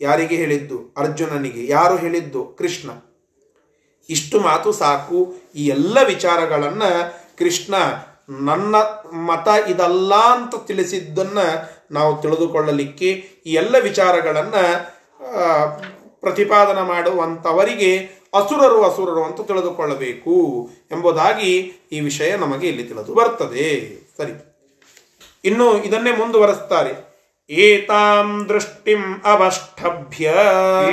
ಯಾರಿಗೆ 0.00 0.36
ಹೇಳಿದ್ದು? 0.36 0.94
ಅರ್ಜುನನಿಗೆ. 0.96 1.66
ಯಾರು 1.66 1.96
ಹೇಳಿದ್ದು? 1.96 2.44
ಕೃಷ್ಣ. 2.44 2.90
ಇಷ್ಟು 4.10 4.40
ಮಾತು 4.40 4.72
ಸಾಕು. 4.72 5.34
ಈ 5.54 5.66
ಎಲ್ಲ 5.66 5.98
ವಿಚಾರಗಳನ್ನು 6.06 7.14
ಕೃಷ್ಣ 7.38 7.74
ನನ್ನ 8.28 8.76
ಮತ 9.12 9.48
ಇದಲ್ಲ 9.68 10.14
ಅಂತ 10.14 10.54
ತಿಳಿಸಿದ್ದನ್ನು 10.66 11.76
ನಾವು 11.90 12.22
ತಿಳಿದುಕೊಳ್ಳಲಿಕ್ಕೆ 12.22 13.10
ಈ 13.46 13.52
ಎಲ್ಲ 13.52 13.76
ವಿಚಾರಗಳನ್ನ 13.82 14.54
ಪ್ರತಿಪಾದನ 16.26 16.78
ಮಾಡುವಂಥವರಿಗೆ 16.82 17.96
ಅಸುರರು 18.34 18.84
ಅಸುರರು 18.84 19.24
ಅಂತ 19.24 19.40
ತಿಳಿದುಕೊಳ್ಳಬೇಕು 19.40 20.34
ಎಂಬುದಾಗಿ 20.90 21.52
ಈ 21.92 22.00
ವಿಷಯ 22.00 22.36
ನಮಗೆ 22.36 22.68
ಇಲ್ಲಿ 22.68 22.84
ತಿಳಿದು 22.84 23.14
ಬರ್ತದೆ. 23.14 23.66
ಸರಿ. 24.16 24.32
ಇನ್ನು 25.44 25.84
ಇದನ್ನೇ 25.84 26.12
ಮುಂದುವರೆಸ್ತಾರೆ. 26.12 26.92
ಏತಾಂ 27.50 28.46
ದೃಷ್ಟಿಂ 28.48 29.02
ಅವಷ್ಟಭ್ಯ 29.24 30.24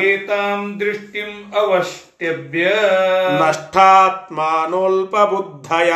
ಏತಾಂ 0.02 0.80
ದೃಷ್ಟಿಂ 0.80 1.54
ಅವಷ್ಟಭ್ಯ 1.54 2.66
ನಷ್ಟಾತ್ಮಾನೋಲ್ಪ 3.40 5.16
ಬುದ್ಧಯ 5.18 5.92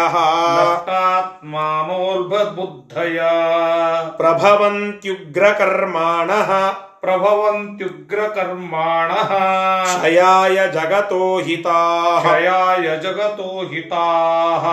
ನಷ್ಟಾತ್ಮಾನೋಲ್ಪ 0.58 2.36
ಬುದ್ಧಯ 2.50 3.20
ಪ್ರಭವಂತ್ಯುಗ್ರ 4.18 5.50
ಕರ್ಮಾಣಃ 5.50 6.52
प्रभवन्त्युग्रकर्माणः 7.03 9.31
ಕ್ಷಯಾಯ 9.87 10.59
ಜಗತೋ 10.77 11.25
ಹಿತಾ 11.47 11.79
क्षयाय 12.25 12.87
जगतो 13.05 13.49
हिताः 13.73 14.65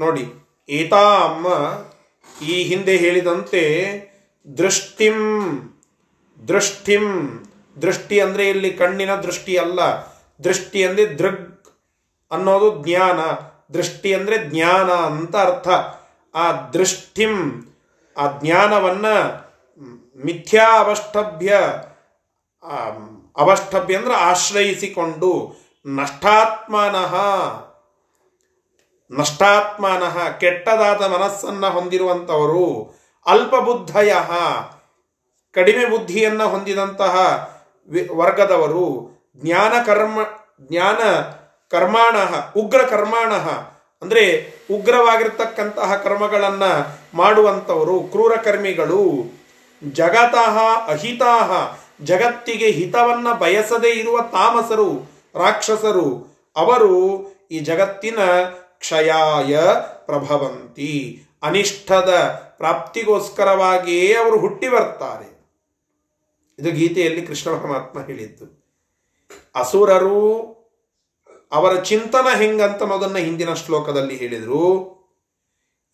ನೋಡಿ 0.00 0.24
ಏತಾಂ 0.68 1.44
ಈ 2.50 2.52
ಹಿಂದೆ 2.68 2.96
ಹೇಳಿದಂತೆ 2.96 3.62
ದೃಷ್ಟಿಂ 4.46 5.18
ದೃಷ್ಟಿಂ 6.40 7.36
ದೃಷ್ಟಿ 7.76 8.20
ಅಂದ್ರೆ 8.20 8.52
ಇಲ್ಲಿ 8.52 8.72
ಕಣ್ಣಿನ 8.72 9.16
ದೃಷ್ಟಿ 9.26 9.56
ಅಲ್ಲ 9.56 9.80
ದೃಷ್ಟಿ 10.40 10.84
ಅಂದ್ರೆ 10.84 11.18
ದೃಗ್ 11.18 11.68
ಅನ್ನೋದು 12.30 12.82
ಜ್ಞಾನ 12.82 13.20
ದೃಷ್ಟಿ 13.74 14.14
ಅಂದ್ರೆ 14.14 14.48
ಜ್ಞಾನ 14.48 14.90
ಅಂತ 15.10 15.36
ಅರ್ಥ 15.44 15.68
ಆ 16.34 16.70
ದೃಷ್ಟಿಂ 16.74 17.62
ಆ 18.16 18.36
ಜ್ಞಾನವನ್ನ 18.36 19.06
ಮಿಥ್ಯಾ 20.15 20.65
ಅವಷ್ಟಭ್ಯ 20.77 21.53
ಅವಷ್ಟಭ್ಯ 23.37 23.97
ಅಂದ್ರೆ 23.97 24.13
ಆಶ್ರಯಿಸಿಕೊಂಡು 24.13 25.31
ನಷ್ಟಾತ್ಮನಃ 25.85 27.13
ನಷ್ಟಾತ್ಮನಃ, 29.11 30.29
ಕೆಟ್ಟದಾದ 30.29 31.01
ಮನಸ್ಸನ್ನ 31.01 31.65
ಹೊಂದಿರುವಂತವರು 31.67 32.95
ಅಲ್ಪಬುದ್ಧಯ, 33.25 34.13
ಕಡಿಮೆ 35.53 35.85
ಬುದ್ಧಿಯನ್ನ 35.85 36.43
ಹೊಂದಿದಂತಹ 36.43 37.13
ವರ್ಗದವರು, 38.15 38.87
ಜ್ಞಾನ 39.35 39.73
ಕರ್ಮ, 39.85 40.19
ಜ್ಞಾನ 40.61 41.01
ಕರ್ಮಾಣ, 41.71 42.15
ಉಗ್ರ 42.55 42.81
ಕರ್ಮಾಣ, 42.83 43.33
ಅಂದ್ರೆ 44.01 44.23
ಉಗ್ರವಾಗಿರ್ತಕ್ಕಂತಹ 44.73 45.95
ಕರ್ಮಗಳನ್ನು 45.95 46.71
ಮಾಡುವಂತವರು 47.17 47.99
ಕ್ರೂರ 48.03 48.35
ಕರ್ಮಿಗಳು 48.35 49.01
ಜಗತಃ 49.91 50.57
ಅಹಿತಾಹ, 50.87 51.77
ಜಗತ್ತಿಗೆ 52.03 52.71
ಹಿತವನ್ನ 52.71 53.33
ಬಯಸದೇ 53.33 53.89
ಇರುವ 53.89 54.21
ತಾಮಸರು, 54.21 55.11
ರಾಕ್ಷಸರು, 55.35 56.35
ಅವರು 56.55 57.25
ಈ 57.51 57.59
ಜಗತ್ತಿನ 57.59 58.19
ಕ್ಷಯಾಯ 58.79 59.59
ಪ್ರಭವಂತಿ 60.05 61.23
ಅನಿಷ್ಠದ 61.43 62.13
ಪ್ರಾಪ್ತಿಗೋಸ್ಕರವಾಗಿಯೇ 62.57 64.13
ಅವರು 64.13 64.39
ಹುಟ್ಟಿ 64.39 64.69
ಬರ್ತಾರೆ. 64.69 65.35
ಇದು 66.59 66.71
ಗೀತೆಯಲ್ಲಿ 66.71 67.21
ಕೃಷ್ಣ 67.21 67.51
ಪರಮಾತ್ಮ 67.51 68.05
ಹೇಳಿದ್ದು. 68.05 68.65
ಅಸುರರು 69.55 70.55
ಅವರ 71.51 71.75
ಚಿಂತನ 71.75 72.27
ಹೆಂಗಂತ 72.37 72.81
ಅನ್ನೋದನ್ನ 72.81 73.17
ಹಿಂದಿನ 73.17 73.53
ಶ್ಲೋಕದಲ್ಲಿ 73.53 74.15
ಹೇಳಿದರು. 74.17 74.95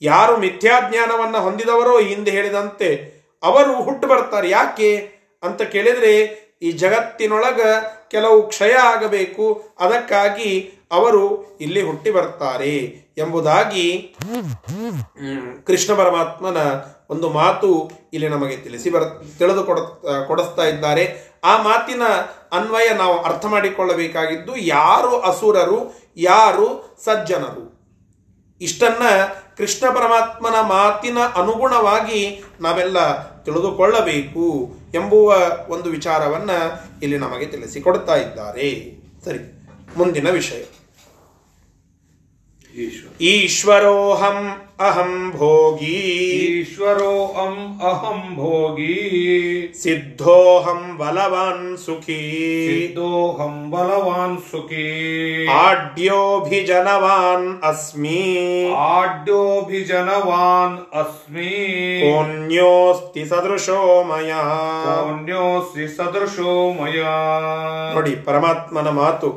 ಯಾರು 0.01 0.38
ಮಿಥ್ಯಾಜ್ಞಾನವನ್ನು 0.38 1.41
ಹೊಂದಿದವರೋ 1.41 2.00
ಹಿಂದೆ 2.00 2.31
ಹೇಳಿದಂತೆ 2.31 3.21
ಅವರು 3.43 3.74
ಹುಟ್ಟು 3.88 4.05
ಬರ್ತಾರೆ. 4.13 4.48
ಯಾಕೆ 4.57 4.91
ಅಂತ 5.43 5.62
ಕೇಳಿದರೆ, 5.74 6.13
ಈ 6.65 6.71
ಜಗತ್ತಿನೊಳಗ 6.81 7.62
ಕೆಲವು 8.13 8.38
ಕ್ಷಯ 8.51 8.74
ಆಗಬೇಕು. 8.91 9.45
ಅದಕ್ಕಾಗಿ 9.83 10.51
ಅವರು 10.98 11.24
ಇಲ್ಲಿ 11.65 11.81
ಹುಟ್ಟಿ 11.89 12.12
ಬರ್ತಾರೆ 12.17 12.75
ಎಂಬುದಾಗಿ 13.24 13.86
ಕೃಷ್ಣ 15.67 15.91
ಪರಮಾತ್ಮನ 16.01 16.60
ಒಂದು 17.13 17.27
ಮಾತು 17.39 17.69
ಇಲ್ಲಿ 18.15 18.27
ನಮಗೆ 18.33 18.55
ತಿಳಿಸಿ 18.65 18.89
ಬರ, 18.89 19.03
ತಿಳಿದು 19.39 19.63
ಕೊಡ 19.69 19.79
ಕೊಡಿಸ್ತಾ 20.27 20.65
ಇದ್ದಾರೆ. 20.74 21.03
ಆ 21.43 21.53
ಮಾತಿನ 21.68 22.03
ಅನ್ವಯ 22.57 22.87
ನಾವು 23.01 23.16
ಅರ್ಥ 23.27 23.46
ಮಾಡಿಕೊಳ್ಳಬೇಕಾಗಿದ್ದು, 23.53 24.53
ಯಾರು 24.77 25.13
ಅಸುರರು, 25.29 25.79
ಯಾರು 26.29 26.68
ಸಜ್ಜನರು. 27.05 27.66
ಇಷ್ಟನ್ನ 28.61 29.03
ಕೃಷ್ಣ 29.59 29.85
ಪರಮಾತ್ಮನ 29.98 30.57
ಮಾತಿನ 30.75 31.20
ಅನುಗುಣವಾಗಿ 31.42 32.22
ನಾವೆಲ್ಲ 32.61 33.00
ತಿಳಿದುಕೊಳ್ಳಬೇಕು 33.46 34.75
ಎಂಬುವ 34.94 35.36
ಒಂದು 35.68 35.90
ವಿಚಾರವನ್ನ 35.90 36.50
ಇಲ್ಲಿ 37.04 37.18
ನಮಗೆ 37.18 37.46
ತಿಳಿಸಿಕೊಡ್ತಾ 37.46 38.16
ಇದ್ದಾರೆ. 38.16 38.98
ಸರಿ 39.25 39.68
ಮುಂದಿನ 39.98 40.30
ವಿಷಯ. 40.30 40.64
ಈಶ್ವರೋಹಂ 43.22 44.71
ಅಹಂ 44.80 45.12
ಭೋಗಿ 45.34 45.93
ईश्वरो 46.69 47.12
अम् 47.36 47.60
अहम् 47.82 48.25
भोगी 48.36 48.95
ಸಿದ್ಧೋಹಂ 49.80 50.80
ಬಲವಾನ್ 50.99 51.69
ಸುಖಿ 51.84 52.19
सिद्धोऽहम् 52.67 53.62
बलवान् 53.73 54.36
सुखी 54.47 54.84
ಆಡ್ಯೋಭಿಜನವಾನ್ 55.60 57.49
ಅಸ್ಮಿ 57.71 58.21
आड्योऽभिजनवान् 58.91 60.76
अस्मि 61.00 61.52
ಕೋನ್ಯೋಸ್ತಿ 62.04 63.25
ಸದೃಶೋ 63.32 63.80
ಮಯ 64.10 64.30
पुण्योऽस्ति 65.00 65.86
सदृशो 65.97 66.54
मया 66.78 67.15
ನೋಡಿ 67.97 68.15
ಪರಮಾತ್ಮನ 68.26 68.91
ಮಾತು 69.00 69.30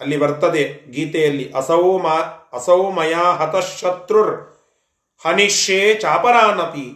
ಅಲ್ಲಿ 0.00 0.16
ಬರ್ತದೆ 0.22 0.62
ಗೀತೆಯಲ್ಲಿ 0.94 1.44
ಅಸೌ 1.58 1.84
ಮಾ 2.04 2.16
ಅಸೌ 2.54 2.80
ಮಯಾ 2.96 3.22
ಹತಶತ್ರುರ್ 3.38 4.34
ಹನಿಷ್ಯೇ 5.23 5.95
ಚಾಪರಾನಪಿ 5.95 6.87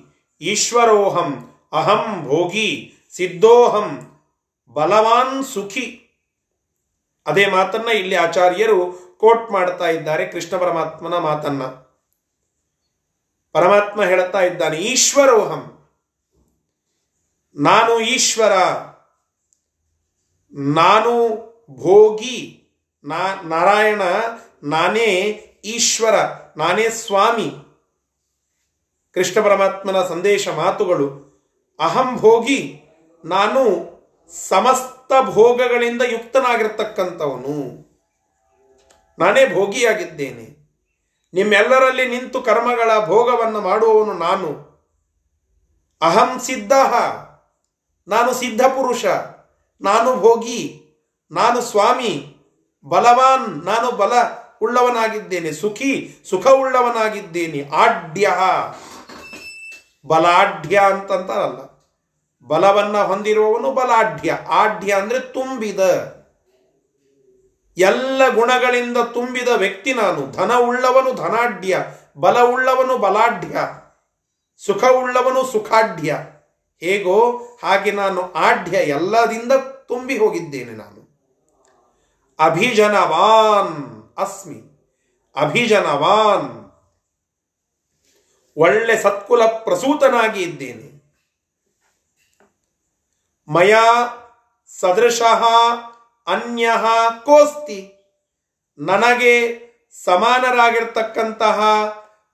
ಈಶ್ವರೋಹಂ 0.42 1.32
ಅಹಂ 1.72 2.24
ಭೋಗಿ 2.24 2.94
ಸಿದ್ಧೋಹಂ 3.16 3.90
ಬಲವಾನ್ 4.74 5.46
ಸುಖಿ 5.46 5.86
ಅದೇ 7.26 7.46
ಮಾತನ್ನ 7.46 7.90
ಇಲ್ಲಿ 7.90 8.16
ಆಚಾರ್ಯರು 8.16 8.80
ಕೋಟ್ 9.18 9.52
ಮಾಡ್ತಾ 9.52 9.88
ಇದ್ದಾರೆ 9.88 10.26
ಕೃಷ್ಣ 10.26 10.58
ಪರಮಾತ್ಮನ 10.58 11.18
ಮಾತನ್ನ. 11.18 11.64
ಪರಮಾತ್ಮ 13.56 14.04
ಹೇಳುತ್ತಾ 14.04 14.42
ಇದ್ದಾನೆ, 14.42 14.78
ಈಶ್ವರೋಹಂ, 14.78 15.64
ನಾನು 17.56 18.00
ಈಶ್ವರ, 18.00 18.54
ನಾನು 20.54 21.14
ಭೋಗಿ, 21.76 22.40
ನಾ, 23.04 23.42
ನಾರಾಯಣ, 23.44 24.02
ನಾನೇ 24.64 25.12
ಈಶ್ವರ, 25.66 26.16
ನಾನೇ 26.58 26.90
ಸ್ವಾಮಿ 26.90 27.50
ಕೃಷ್ಣ 29.14 29.42
ಪರಮಾತ್ಮನ 29.42 30.08
ಸಂದೇಶ 30.08 30.48
ಮಾತುಗಳು. 30.48 31.34
ಅಹಂ 31.80 32.16
ಭೋಗಿ 32.16 32.84
ನಾನು 33.26 33.94
ಸಮಸ್ತ 34.48 35.12
ಭೋಗಗಳಿಂದ 35.30 36.02
ಯುಕ್ತನಾಗಿರ್ತಕ್ಕಂಥವನು. 36.02 37.84
ನಾನೇ 39.20 39.54
ಭೋಗಿಯಾಗಿದ್ದೇನೆ. 39.54 40.64
ನಿಮ್ಮೆಲ್ಲರಲ್ಲಿ 41.34 42.08
ನಿಂತು 42.08 42.42
ಕರ್ಮಗಳ 42.42 43.06
ಭೋಗವನ್ನು 43.06 43.62
ಮಾಡುವವನು 43.62 44.14
ನಾನು. 44.14 44.74
ಅಹಂ 46.02 46.40
ಸಿದ್ಧ. 46.40 46.72
ನಾನು 48.08 48.34
ಸಿದ್ಧ 48.34 48.62
ಪುರುಷ. 48.62 49.06
ನಾನು 49.82 50.16
ಭೋಗಿ. 50.16 50.80
ನಾನು 51.32 51.62
ಸ್ವಾಮಿ. 51.62 52.38
ಬಲವಾನ್. 52.86 53.66
ನಾನು 53.66 53.92
ಬಲ 53.92 54.14
ಉಳ್ಳವನಾಗಿದ್ದೇನೆ. 54.62 55.52
ಸುಖಿ, 55.52 56.16
ಸುಖವುಳ್ಳವನಾಗಿದ್ದೇನೆ. 56.30 57.76
ಆಡ್ಯ. 57.76 58.28
ಬಲಾಢ್ಯ 60.06 60.78
ಅಂತಂತಾರಲ್ಲ. 60.78 61.74
ಬಲವನ್ನು 62.48 63.08
ಹೊಂದಿರುವವನು 63.08 63.72
ಬಲಾಢ್ಯ. 63.72 64.40
ಆಢ್ಯ 64.50 64.94
ಅಂದರೆ 64.94 65.20
ತುಂಬಿದ. 65.20 65.80
ಎಲ್ಲ 67.78 68.22
ಗುಣಗಳಿಂದ 68.30 68.98
ತುಂಬಿದ 69.14 69.48
ವ್ಯಕ್ತಿ 69.48 69.94
ನಾನು. 69.94 70.32
ಧನವುಳ್ಳವನು 70.32 71.14
ಧನಾಢ್ಯ 71.14 71.86
ಬಲವುಳ್ಳವನು 72.18 72.98
ಬಲಾಢ್ಯ 72.98 73.58
ಸುಖವುಳ್ಳವನು 74.58 75.46
ಸುಖಾಢ್ಯ. 75.46 76.18
ಹೇಗೋ 76.80 77.38
ಹಾಗೆ 77.64 77.92
ನಾನು 77.92 78.34
ಆಢ್ಯ 78.34 78.78
ಎಲ್ಲದಿಂದ 78.78 79.52
ತುಂಬಿ 79.88 80.18
ಹೋಗಿದ್ದೇನೆ 80.18 80.72
ನಾನು. 80.72 81.04
ಅಭಿಜನವಾನ್ 82.40 84.04
ಅಸ್ಮಿ. 84.18 84.74
ಅಭಿಜನವಾನ್ 85.36 86.63
ಒಳ್ಳೆ 88.58 89.02
ಸತ್ಕುಲ 89.02 89.46
ಪ್ರಸೂತನಾಗಿ 89.46 90.42
ಇದ್ದೇನೆ. 90.42 90.94
ಮಯ 93.48 93.76
ಸದೃಶಃ 94.80 95.44
ಅನ್ಯ 96.28 96.70
ಕೋಸ್ತಿ. 97.26 97.80
ನನಗೆ 98.78 99.34
ಸಮಾನರಾಗಿರ್ತಕ್ಕಂತಹ 100.04 101.60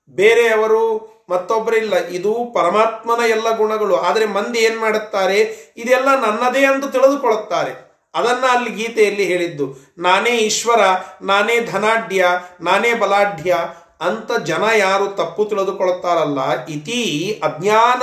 ಬೇರೆಯವರು 0.10 0.84
ಮತ್ತೊಬ್ಬರಿಲ್ಲ. 1.29 1.95
ಇದು 2.08 2.51
ಪರಮಾತ್ಮನ 2.53 3.23
ಎಲ್ಲ 3.25 3.58
ಗುಣಗಳು. 3.58 3.95
ಆದರೆ 3.95 4.25
ಮಂದಿ 4.25 4.60
ಏನ್ 4.60 4.79
ಮಾಡುತ್ತಾರೆ? 4.79 5.39
ಇದೆಲ್ಲ 5.77 6.19
ನನ್ನದೇ 6.19 6.60
ಎಂದು 6.60 6.89
ತಿಳಿದುಕೊಳ್ಳುತ್ತಾರೆ. 6.89 7.89
ಅದನ್ನ 8.13 8.45
ಅಲ್ಲಿ 8.51 8.69
ಗೀತೆಯಲ್ಲಿ 8.69 9.23
ಹೇಳಿದ್ದು, 9.23 9.75
ನಾನೇ 9.97 10.29
ಈಶ್ವರ, 10.29 10.79
ನಾನೇ 11.21 11.60
ಧನಾಢ್ಯ, 11.60 12.25
ನಾನೇ 12.62 12.93
ಬಲಾಢ್ಯ 12.93 13.58
ಅಂತ 14.00 14.32
ಜನ 14.50 14.64
ಯಾರು 14.78 15.06
ತಪ್ಪು 15.20 15.46
ತಿಳಿದುಕೊಳ್ಳುತ್ತಾರಲ್ಲ, 15.46 16.40
ಇತಿ 16.76 17.02
ಅಜ್ಞಾನ 17.48 18.02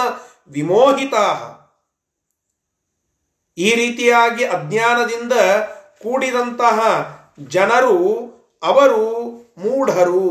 ವಿಮೋಹಿತ 0.50 1.14
ಈ 3.58 3.68
ರೀತಿಯಾಗಿ 3.74 4.44
ಅಜ್ಞಾನದಿಂದ 4.56 5.34
ಕೂಡಿದಂತಹ 6.02 6.78
ಜನರು 7.54 7.96
ಅವರು 8.62 9.02
ಮೂಢರು, 9.62 10.26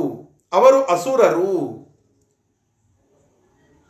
ಅವರು 0.54 0.80
ಅಸುರರು. 0.86 1.56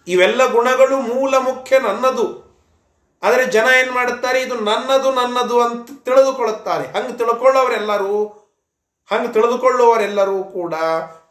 ಇವೆಲ್ಲ 0.08 0.42
ಗುಣಗಳು 0.52 0.98
ಮೂಲ 1.02 1.34
ಮುಖ್ಯ 1.38 1.80
ನನ್ನದು. 1.80 2.26
ಆದರೆ 3.24 3.44
ಜನ 3.46 3.68
ಏನು 3.82 3.92
ಮಾಡುತ್ತಾರೆ, 3.92 4.40
ಇದು 4.42 4.56
ನನ್ನದು 4.70 5.12
ನನ್ನದು 5.12 5.58
ಅಂತ 5.62 5.86
ತಿಳಿದುಕೊಳ್ಳುತ್ತಾರೆ. 6.06 6.86
ಹಂಗೆ 6.96 7.14
ತಿಳ್ಕೊಳ್ಳೋರೆಲ್ಲರೂ, 7.18 8.18
ಹಂಗೆ 9.12 9.30
ತಿಳಿದುಕೊಳ್ಳುವವರೆಲ್ಲರೂ 9.34 10.38
ಕೂಡ 10.58 10.74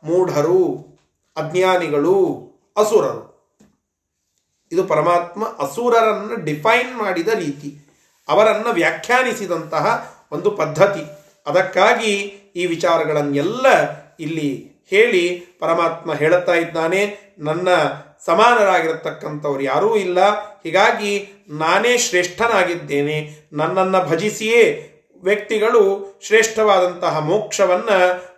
ಮೂಢರು, 0.04 0.60
ಅಜ್ಞಾನಿಗಳು, 1.36 2.16
ಅಸುರರು. 2.76 3.34
ಇದು 4.72 4.84
ಪರಮಾತ್ಮ 4.84 5.44
ಅಸುರರನ್ನು 5.44 6.44
ಡಿಫೈನ್ 6.44 6.96
ಮಾಡಿದ 6.96 7.28
ರೀತಿ, 7.28 7.96
ಅವರನ್ನು 8.28 8.72
ವ್ಯಾಖ್ಯಾನಿಸಿದಂತಹ 8.72 9.84
ಒಂದು 10.32 10.50
ಪದ್ಧತಿ. 10.50 11.04
ಅದಕ್ಕಾಗಿ 11.46 12.12
ಈ 12.56 12.66
ವಿಚಾರಗಳನ್ನೆಲ್ಲ 12.66 13.66
ಇಲ್ಲಿ 14.20 14.50
ಹೇಳಿ 14.90 15.38
ಪರಮಾತ್ಮ 15.60 16.14
ಹೇಳುತ್ತಾ 16.14 16.54
ಇದ್ದಾನೆ, 16.54 17.34
ನನ್ನ 17.38 17.68
ಸಮಾನರಾಗಿರತಕ್ಕಂಥವ್ರು 18.26 19.62
ಯಾರೂ 19.62 19.96
ಇಲ್ಲ, 19.96 20.18
ಹೀಗಾಗಿ 20.62 21.32
ನಾನೇ 21.48 21.98
ಶ್ರೇಷ್ಠನಾಗಿದ್ದೇನೆ, 21.98 23.46
ನನ್ನನ್ನು 23.52 24.10
ಭಜಿಸಿಯೇ 24.10 24.90
ವ್ಯಕ್ತಿಗಳು 25.22 25.82
ಶ್ರೇಷ್ಠವಾದಂತಹ 26.26 27.18
ಮೋಕ್ಷವನ್ನ 27.18 27.90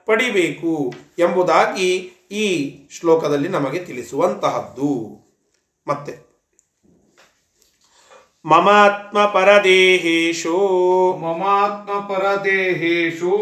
ಪಡಿಬೇಕು 0.06 0.94
ಎಂಬುದಾಗಿ 1.18 2.12
ಈ 2.30 2.76
ಶ್ಲೋಕದಲ್ಲಿ 2.90 3.48
ನಮಗೆ 3.48 3.84
ತಿಳಿಸುವಂತಹದ್ದು. 3.84 5.16
ಮತ್ತೆ. 5.86 6.26
ಮಮಾತ್ಮ 8.44 9.24
ಪರದೇಹೇಶೋ. 9.24 10.58
ಮಮಾತ್ಮ 11.16 12.14
ಪರದೇಹೇಷು 12.14 13.36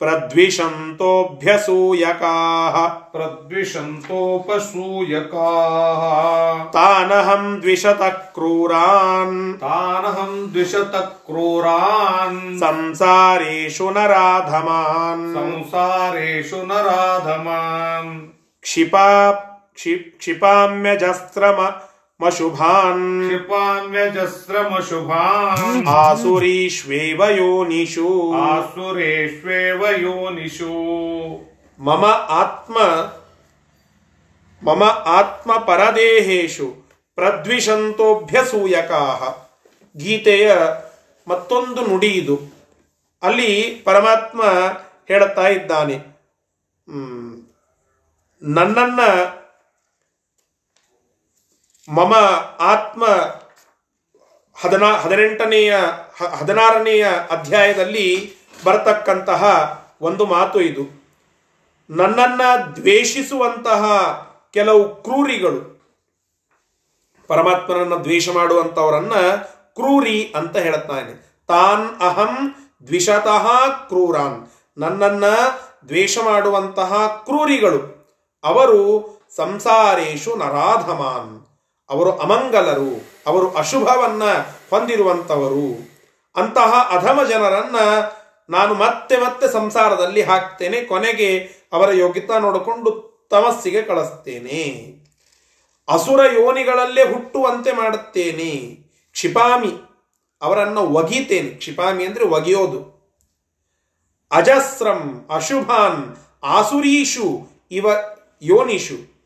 ಪ್ರದ್ವಿಷಂತೋಭ್ಯಸೂಯಕಾ 0.00 2.32
ಪ್ರದ್ವಿಷಂತೋಪಸೂಯಕಾಃ 3.12 6.02
ತಾನಹಂ 6.72 7.60
ದ್ವಿಷತ 7.62 8.02
ಕ್ರೂರಾನ್ 8.34 9.58
ತಾನಹಂ 9.60 10.50
ದ್ವಿಷತ 10.52 10.94
ಕ್ರೂರಾನ್ 11.26 12.58
ಸಂಸಾರೇಷು 12.58 13.90
ನರಾಧಮಾನ್ 13.90 15.34
ಸಂಸಾರೇಷು 15.34 16.66
ನರಾಧಮಾನ್ 16.66 18.30
ಕ್ಷಿಪಾ 18.64 19.06
ಕ್ಷಿ- 19.74 20.18
ಮಶುಭಾನ್. 22.22 23.28
ಕ್ಷಿಪಾಮ್ಯಜಸ್ರಮಶುಭಾನ್ 23.28 25.86
ಆಸುರೀಶ್ವೇವ 25.86 27.28
ಯೋನಿಷು. 27.28 28.34
ಆಸುರೇಷ್ವೇವ 28.34 29.96
ಯೋನಿಷು. 29.96 30.72
ಮಮ 31.78 32.04
ಆತ್ಮ 32.40 32.78
ಮಮ 34.62 34.82
ಆತ್ಮ 35.18 35.58
ಪರದೇಹೇಶು 35.58 36.66
ಪ್ರದ್ವಿಷಂತೋಭ್ಯಸೂಯಕಾ 37.14 39.02
ಗೀತೆಯ 39.96 40.56
ಮತ್ತೊಂದು 41.28 41.86
ನುಡಿ 41.86 42.06
ಇದು 42.06 42.40
ಅಲ್ಲಿ 43.22 43.82
ಪರಮಾತ್ಮ 43.84 44.42
ಹೇಳುತ್ತಾ 45.08 45.48
ಇದ್ದಾನೆ 45.48 45.96
ನನ್ನನ್ನ 48.42 49.00
ಮಮ 51.88 52.14
ಆತ್ಮ 52.60 53.06
ಹದಿನಾ 54.60 54.92
ಹದಿನೆಂಟನೆಯ 54.92 55.76
ಹದಿನಾರನೆಯ 56.36 57.08
ಅಧ್ಯಾಯದಲ್ಲಿ 57.30 58.36
ಬರತಕ್ಕಂತಹ 58.64 59.42
ಒಂದು 60.00 60.26
ಮಾತು 60.26 60.60
ಇದು. 60.60 60.82
ನನ್ನನ್ನು 61.90 62.76
ದ್ವೇಷಿಸುವಂತಹ 62.76 63.84
ಕೆಲವು 64.52 65.02
ಕ್ರೂರಿಗಳು. 65.02 65.78
ಪರಮಾತ್ಮನನ್ನು 67.26 68.04
ದ್ವೇಷ 68.04 68.28
ಮಾಡುವಂಥವರನ್ನು 68.28 69.44
ಕ್ರೂರಿ 69.74 70.32
ಅಂತ 70.36 70.56
ಹೇಳುತ್ತಾನೆ 70.56 71.42
ತಾನ್ 71.48 72.00
ಅಹಂ 72.00 72.54
ದ್ವಿಷತಃ 72.86 73.68
ಕ್ರೂರಾನ್. 73.68 74.46
ನನ್ನನ್ನ 74.78 75.24
ದ್ವೇಷ 75.88 76.18
ಮಾಡುವಂತಹ 76.18 77.22
ಕ್ರೂರಿಗಳು. 77.24 77.98
ಅವರು 78.44 79.08
ಸಂಸಾರೇಶು 79.36 80.36
ನರಾಧಮಾನ್. 80.36 81.47
ಅವರು 81.90 82.10
ಅಮಂಗಲರು, 82.18 83.02
ಅವರು 83.26 83.50
ಅಶುಭವನ್ನ 83.50 84.22
ಹೊಂದಿರುವಂತವರು 84.70 85.98
ಅಂತಹ 86.36 86.88
ಅಧಮ 86.90 87.22
ಜನರನ್ನ 87.22 87.76
ನಾನು 88.50 88.74
ಮತ್ತೆ 88.74 89.16
ಮತ್ತೆ 89.16 89.52
ಸಂಸಾರದಲ್ಲಿ 89.52 90.22
ಹಾಕ್ತೇನೆ, 90.22 90.80
ಕೊನೆಗೆ 90.80 91.38
ಅವರ 91.72 91.92
ಯೋಗ್ಯತಾ 91.92 92.38
ನೋಡಿಕೊಂಡು 92.38 93.08
ತಮಸ್ಸಿಗೆ 93.30 93.82
ಕಳಿಸ್ತೇನೆ. 93.82 94.94
ಅಸುರ 95.88 96.32
ಯೋನಿಗಳಲ್ಲೇ 96.32 97.12
ಹುಟ್ಟುವಂತೆ 97.12 97.72
ಮಾಡುತ್ತೇನೆ. 97.72 98.50
ಕ್ಷಿಪಾಮಿ, 99.12 99.72
ಅವರನ್ನು 100.42 100.80
ಒಗೀತೇನೆ. 100.80 101.50
ಕ್ಷಿಪಾಮಿ 101.50 102.04
ಅಂದರೆ 102.04 102.24
ಒಗೆಯೋದು. 102.24 102.98
ಅಜಸ್ರಂ, 104.32 105.28
ಅಶುಭಾನ್, 105.30 106.16
ಆಸುರೀಶು, 106.44 107.48
ಇವ 107.70 107.86
ಯೋನಿಷು 108.42 109.17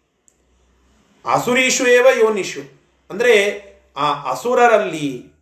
ಆಸುರೀಷು 1.25 1.87
ಏವ 1.87 2.07
ಯೋನಿಷು. 2.19 2.61
ಅಂದರೆ 3.11 3.65
ಆ 3.97 4.31
ಅಸುರರಲ್ಲಿ, 4.31 5.33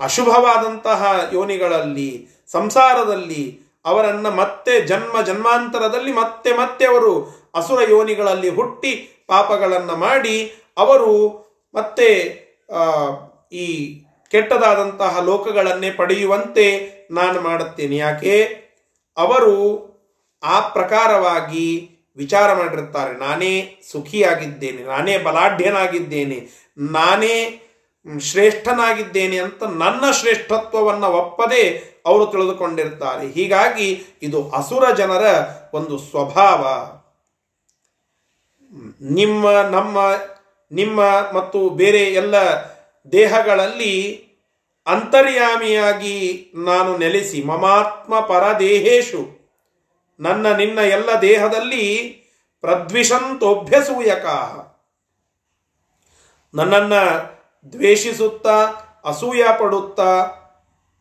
ಅಶುಭವಾದಂತಹ 0.00 1.30
ಯೋನಿಗಳಲ್ಲಿ, 1.32 2.28
ಸಂಸಾರದಲ್ಲಿ 2.46 3.60
ಅವರನ್ನು 3.84 4.30
ಮತ್ತೆ 4.30 4.80
ಜನ್ಮ, 4.80 5.22
ಜನ್ಮಾಂತರದಲ್ಲಿ 5.22 6.12
ಮತ್ತೆ 6.12 6.52
ಮತ್ತೆ 6.52 6.86
ಅವರು 6.86 7.40
ಅಸುರ 7.54 7.90
ಯೋನಿಗಳಲ್ಲಿ 7.90 8.48
ಹುಟ್ಟಿ 8.48 9.24
ಪಾಪಗಳನ್ನು 9.26 9.96
ಮಾಡಿ 9.96 10.54
ಅವರು 10.78 11.12
ಮತ್ತೆ 11.74 12.08
ಈ 13.52 14.00
ಕೆಟ್ಟದಾದಂತಹ 14.30 15.20
ಲೋಕಗಳನ್ನೇ 15.20 15.90
ಪಡೆಯುವಂತೆ 15.90 16.90
ನಾನು 17.10 17.40
ಮಾಡುತ್ತೇನೆ. 17.40 17.96
ಯಾಕೆ? 17.96 18.44
ಅವರು 19.16 19.54
ಆ 20.42 20.60
ಪ್ರಕಾರವಾಗಿ 20.60 21.90
ವಿಚಾರ 22.20 22.54
ಮಾಡಿರ್ತಾರೆ 22.54 23.18
ನಾನೇ 23.18 23.80
ಸುಖಿಯಾಗಿದ್ದೇನೆ, 23.92 24.82
ನಾನೇ 24.82 25.18
ಬಲಾಢ್ಯನಾಗಿದ್ದೇನೆ, 25.18 26.38
ನಾನೇ 26.78 27.62
ಶ್ರೇಷ್ಠನಾಗಿದ್ದೇನೆ 28.20 29.38
ಅಂತ 29.38 29.62
ನನ್ನ 29.64 30.10
ಶ್ರೇಷ್ಠತ್ವವನ್ನು 30.10 31.06
ಒಪ್ಪದೆ 31.06 31.62
ಅವರು 32.06 32.26
ತಿಳಿದುಕೊಂಡಿರ್ತಾರೆ 32.26 33.32
ಹೀಗಾಗಿ 33.32 33.88
ಇದು 34.22 34.50
ಅಸುರ 34.50 34.90
ಜನರ 34.90 35.24
ಒಂದು 35.74 35.98
ಸ್ವಭಾವ. 35.98 36.62
ನಿಮ್ಮ, 39.00 39.50
ನಮ್ಮ, 39.50 39.98
ನಿಮ್ಮ 40.72 41.00
ಮತ್ತು 41.34 41.70
ಬೇರೆ 41.70 41.98
ಎಲ್ಲ 41.98 42.36
ದೇಹಗಳಲ್ಲಿ 43.12 43.94
ಅಂತರ್ಯಾಮಿಯಾಗಿ 44.86 46.50
ನಾನು 46.54 46.98
ನೆಲೆಸಿ 46.98 47.44
ಮಮಾತ್ಮ 47.44 48.20
ಪರದೇಹೇಶು. 48.20 49.39
ನನ್ನ 50.20 50.52
ನಿನ್ನ 50.56 50.78
ಎಲ್ಲ 50.78 51.10
ದೇಹದಲ್ಲಿ 51.22 52.08
ಪ್ರದ್ವಿಷಂತೋಭ್ಯಸೂಯಕ 52.60 54.24
ನನ್ನನ್ನು 56.54 57.30
ದ್ವೇಷಿಸುತ್ತಾ 57.72 58.64
ಅಸೂಯ 59.04 59.42
ಪಡುತ್ತಾ 59.60 60.30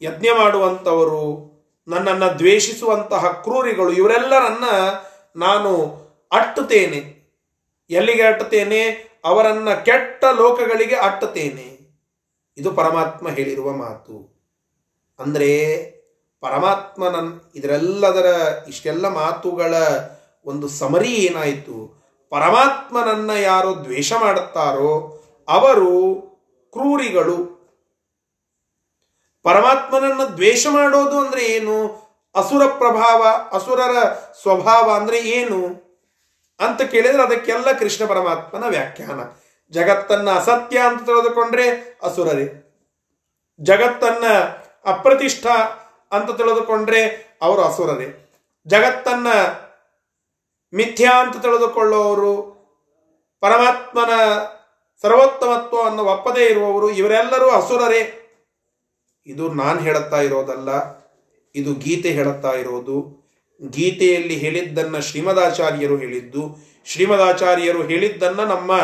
ಯಜ್ಞ 0.02 0.28
ಮಾಡುವಂಥವರು, 0.38 1.50
ನನ್ನನ್ನು 1.88 2.40
ದ್ವೇಷಿಸುವಂತಹ 2.40 3.28
ಕ್ರೂರಿಗಳು, 3.28 3.92
ಇವರೆಲ್ಲರನ್ನ 3.92 4.66
ನಾನು 5.36 5.86
ಅಟ್ಟುತ್ತೇನೆ. 6.32 7.20
ಎಲ್ಲಿಗೆ 7.90 8.22
ಅಟ್ಟುತ್ತೇನೆ? 8.22 9.10
ಅವರನ್ನ 9.26 9.74
ಕೆಟ್ಟ 9.74 10.26
ಲೋಕಗಳಿಗೆ 10.26 10.96
ಅಟ್ಟುತ್ತೇನೆ. 10.96 11.80
ಇದು 12.58 12.72
ಪರಮಾತ್ಮ 12.72 13.30
ಹೇಳಿರುವ 13.30 13.72
ಮಾತು. 13.72 14.40
ಅಂದ್ರೆ 15.20 15.99
ಪರಮಾತ್ಮನನ್ 16.42 17.42
ಇದರೆಲ್ಲದರ 17.56 18.58
ಇಷ್ಟೆಲ್ಲ 18.68 19.08
ಮಾತುಗಳ 19.08 19.76
ಒಂದು 20.46 20.68
ಸಮರಿ 20.68 21.10
ಏನಾಯಿತು? 21.10 22.00
ಪರಮಾತ್ಮನನ್ನ 22.30 23.30
ಯಾರು 23.30 23.84
ದ್ವೇಷ 23.84 24.14
ಮಾಡುತ್ತಾರೋ 24.14 25.24
ಅವರು 25.48 26.16
ಕ್ರೂರಿಗಳು. 26.72 27.60
ಪರಮಾತ್ಮನನ್ನ 29.44 30.24
ದ್ವೇಷ 30.24 30.68
ಮಾಡೋದು 30.70 31.20
ಅಂದ್ರೆ 31.20 31.46
ಏನು? 31.46 32.10
ಅಸುರ 32.36 32.66
ಪ್ರಭಾವ, 32.66 33.28
ಅಸುರರ 33.54 34.04
ಸ್ವಭಾವ 34.42 34.92
ಅಂದ್ರೆ 34.92 35.20
ಏನು? 35.20 35.90
ಅಂತ 36.60 36.82
ಕೇಳಿದ್ರೆ 36.82 37.24
ಅದಕ್ಕೆಲ್ಲ 37.24 37.72
ಕೃಷ್ಣ 37.72 38.06
ಪರಮಾತ್ಮನ 38.06 38.64
ವ್ಯಾಖ್ಯಾನ. 38.64 39.20
ಜಗತ್ತನ್ನ 39.72 40.30
ಅಸತ್ಯ 40.30 40.80
ಅಂತ 40.80 41.06
ತಿಳಿದುಕೊಂಡ್ರೆ 41.06 42.00
ಅಸುರರೇ. 42.04 42.66
ಜಗತ್ತನ್ನ 43.62 44.26
ಅಪ್ರತಿಷ್ಠ 44.86 45.46
ಅಂತ 46.12 46.32
ತಿಳಿದುಕೊಂಡ್ರೆ 46.32 47.02
ಅವರು 47.42 47.62
ಅಸುರರೇ. 47.62 48.26
ಜಗತ್ತನ್ನ 48.68 49.28
ಮಿಥ್ಯಾ 50.74 51.24
ಅಂತ 51.24 51.42
ತಿಳಿದುಕೊಳ್ಳುವವರು, 51.42 52.60
ಪರಮಾತ್ಮನ 53.40 54.10
ಸರ್ವೋತ್ತಮತ್ವವನ್ನು 55.02 56.04
ಒಪ್ಪದೇ 56.04 56.46
ಇರುವವರು, 56.46 56.90
ಇವರೆಲ್ಲರೂ 56.90 57.50
ಅಸುರರೇ. 57.50 58.16
ಇದು 59.26 59.54
ನಾನು 59.54 59.80
ಹೇಳುತ್ತಾ 59.80 60.22
ಇರೋದಲ್ಲ, 60.22 60.70
ಇದು 61.56 61.74
ಗೀತೆ 61.74 62.10
ಹೇಳುತ್ತಾ 62.10 62.52
ಇರೋದು. 62.52 63.20
ಗೀತೆಯಲ್ಲಿ 63.70 64.36
ಹೇಳಿದ್ದನ್ನ 64.36 65.00
ಶ್ರೀಮದಾಚಾರ್ಯರು 65.00 65.98
ಹೇಳಿದ್ದು, 65.98 66.58
ಶ್ರೀಮದಾಚಾರ್ಯರು 66.86 67.84
ಹೇಳಿದ್ದನ್ನ 67.84 68.40
ನಮ್ಮ 68.40 68.78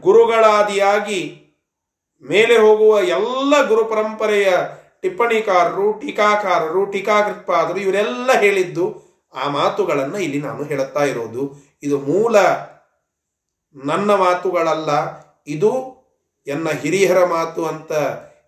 ಗುರುಗಳಾದಿಯಾಗಿ 0.00 1.44
ಮೇಲೆ 2.22 2.58
ಹೋಗುವ 2.58 2.98
ಎಲ್ಲ 3.02 3.66
ಗುರು 3.68 3.84
ಪರಂಪರೆಯ 3.84 4.52
ಟಿಪ್ಪಣಿಕಾರರು, 5.02 5.86
ಟೀಕಾಕಾರರು 5.92 6.86
ಟೀಕಾಕೃತ್ಪಾದರು 6.86 7.78
ಇವರೆಲ್ಲ 7.80 8.30
ಹೇಳಿದ್ದು 8.40 8.86
ಆ 9.34 9.48
ಮಾತುಗಳನ್ನು 9.48 10.18
ಇಲ್ಲಿ 10.18 10.40
ನಾನು 10.40 10.62
ಹೇಳುತ್ತಾ 10.64 11.04
ಇರೋದು. 11.04 11.42
ಇದು 11.82 11.96
ಮೂಲ 12.00 12.36
ನನ್ನ 13.76 14.10
ಮಾತುಗಳಲ್ಲ, 14.14 14.90
ಇದು 15.46 15.70
ಎನ್ನ 16.46 16.68
ಹಿರಿಯರ 16.70 17.20
ಮಾತು 17.24 17.66
ಅಂತ 17.66 17.92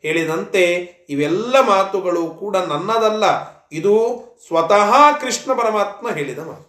ಹೇಳಿದಂತೆ 0.03 0.63
ಇವೆಲ್ಲ 1.11 1.55
ಮಾತುಗಳು 1.61 2.23
ಕೂಡ 2.43 2.57
ನನ್ನದಲ್ಲ, 2.57 3.25
ಇದು 3.73 3.95
ಸ್ವತಃ 4.47 4.91
ಕೃಷ್ಣ 5.21 5.53
ಪರಮಾತ್ಮ 5.53 6.11
ಹೇಳಿದ 6.11 6.39
ಮಾತು. 6.39 6.67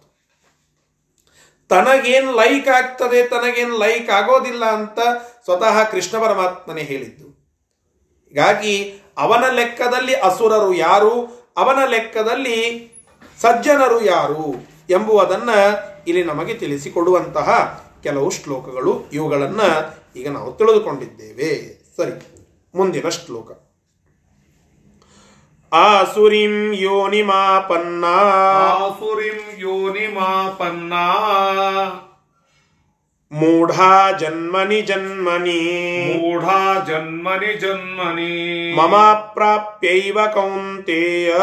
ತನಗೇನ್ 1.70 2.30
ಲೈಕ್ 2.34 2.68
ಆಗ್ತದೆ, 2.68 3.20
ತನಗೇನ್ 3.26 3.74
ಲೈಕ್ 3.78 4.10
ಆಗೋದಿಲ್ಲ 4.10 4.64
ಅಂತ 4.64 4.98
ಸ್ವತಃ 5.44 5.76
ಕೃಷ್ಣ 5.90 6.14
ಪರಮಾತ್ಮನೇ 6.18 6.82
ಹೇಳಿದ್ದು. 6.82 7.26
ಹೀಗಾಗಿ 8.26 8.74
ಅವನ 9.18 9.44
ಲೆಕ್ಕದಲ್ಲಿ 9.50 10.14
ಅಸುರರು 10.14 10.74
ಯಾರು? 10.74 11.42
ಅವನ 11.56 11.78
ಲೆಕ್ಕದಲ್ಲಿ 11.86 12.92
ಸಜ್ಜನರು 13.40 14.04
ಯಾರು? 14.04 14.54
ಎಂಬುವುದನ್ನ 14.90 15.50
ಇಲ್ಲಿ 16.08 16.24
ನಮಗೆ 16.24 16.54
ತಿಳಿಸಿಕೊಡುವಂತಹ 16.54 17.80
ಕೆಲವು 18.02 18.30
ಶ್ಲೋಕಗಳು. 18.30 19.04
ಇವುಗಳನ್ನ 19.12 19.60
ಈಗ 20.16 20.28
ನಾವು 20.28 20.52
ತಿಳಿದುಕೊಂಡಿದ್ದೇವೆ. 20.52 21.82
ಸರಿ, 21.96 22.26
ಮುಂದಿನ 22.74 23.08
ಶ್ಲೋಕ. 23.08 23.50
ಆಸುರಿಂ 25.74 26.72
ಯೋನಿಮಾಪನ್ನ. 26.72 28.04
ಆಸುರಿಂ 28.54 29.58
ಯೋನಿಮಾಪನ್ನಾ. 29.58 31.04
ಮೂಢಾ 33.32 34.12
ಜನ್ಮನಿ 34.12 34.80
ಜನ್ಮನಿ. 34.80 35.60
ಮೂಢಾ 36.16 36.84
ಜನ್ಮನಿ 36.86 37.54
ಜನ್ಮನಿ. 37.54 38.76
ಮಮ 38.76 39.12
ಪ್ರಾಪ್ಯೈವ 39.12 40.18
ಕೌಂತೇಯ. 40.34 41.34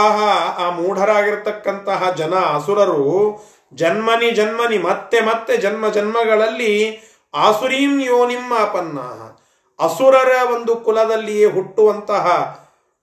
ಆ 0.59 0.71
ಮೂಢರಾಗಿರ್ತಕ್ಕಂತಹ 0.71 2.11
ಜನ 2.11 2.35
ಅಸುರರು 2.35 3.41
ಜನ್ಮನಿ 3.75 4.31
ಜನ್ಮನಿ, 4.31 4.79
ಮತ್ತೆ 4.79 5.21
ಮತ್ತೆ 5.21 5.57
ಜನ್ಮ 5.57 5.89
ಜನ್ಮಗಳಲ್ಲಿ 5.89 7.01
ಆಸುರೀಂ 7.35 8.01
ಯೋನಿಂ 8.01 8.53
ಆಪನ್ನ 8.53 9.01
ಅಸುರರ 9.85 10.53
ಒಂದು 10.55 10.77
ಕುಲದಲ್ಲಿಯೇ 10.77 11.45
ಹುಟ್ಟುವಂತಹ 11.45 12.27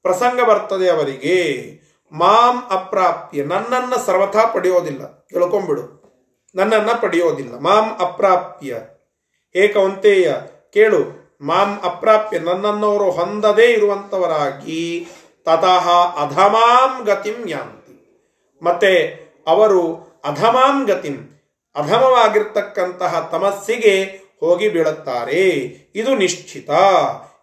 ಪ್ರಸಂಗ 0.01 0.41
ಬರ್ತದೆ 0.41 0.89
ಅವರಿಗೆ. 0.89 1.67
ಮಾಂ 2.11 2.63
ಅಪ್ರಾಪ್ಯ, 2.71 3.43
ನನ್ನನ್ನ 3.43 3.93
ಸರ್ವಥಾ 4.05 4.45
ಪಡೆಯೋದಿಲ್ಲ. 4.45 5.05
ತಿಳ್ಕೊಂಬಿಡು 5.05 5.97
ನನ್ನನ್ನ 6.55 6.89
ಪಡೆಯೋದಿಲ್ಲ. 7.01 7.59
ಮಾಂ 7.59 7.89
ಅಪ್ರಾಪ್ಯ. 7.99 8.77
ಏಕವಂತೆಯ, 9.55 10.33
ಕೇಳು. 10.73 11.27
ಮಾಂ 11.41 11.79
ಅಪ್ರಾಪ್ಯ 11.83 12.39
ನನ್ನನ್ನವರು 12.39 13.11
ಹೊಂದದೇ 13.11 13.65
ಇರುವಂತವರಾಗಿ 13.65 15.07
ತತಃ 15.45 15.89
ಅಧಮಾಂ 16.17 17.03
ಗತಿಂ 17.03 17.49
ಯಾಂತಿ. 17.49 18.23
ಮತ್ತೆ 18.63 19.19
ಅವರು 19.47 20.06
ಅಧಮಾಂ 20.27 20.85
ಗತಿಂ. 20.85 21.41
ಅಧಮವಾಗಿರ್ತಕ್ಕಂತಹ 21.75 23.29
ತಮಸ್ಸಿಗೆ 23.31 24.03
ಹೋಗಿ 24.39 24.69
ಬೀಳುತ್ತಾರೆ. 24.69 25.49
ಇದು 25.95 26.15
ನಿಶ್ಚಿತ. 26.15 26.69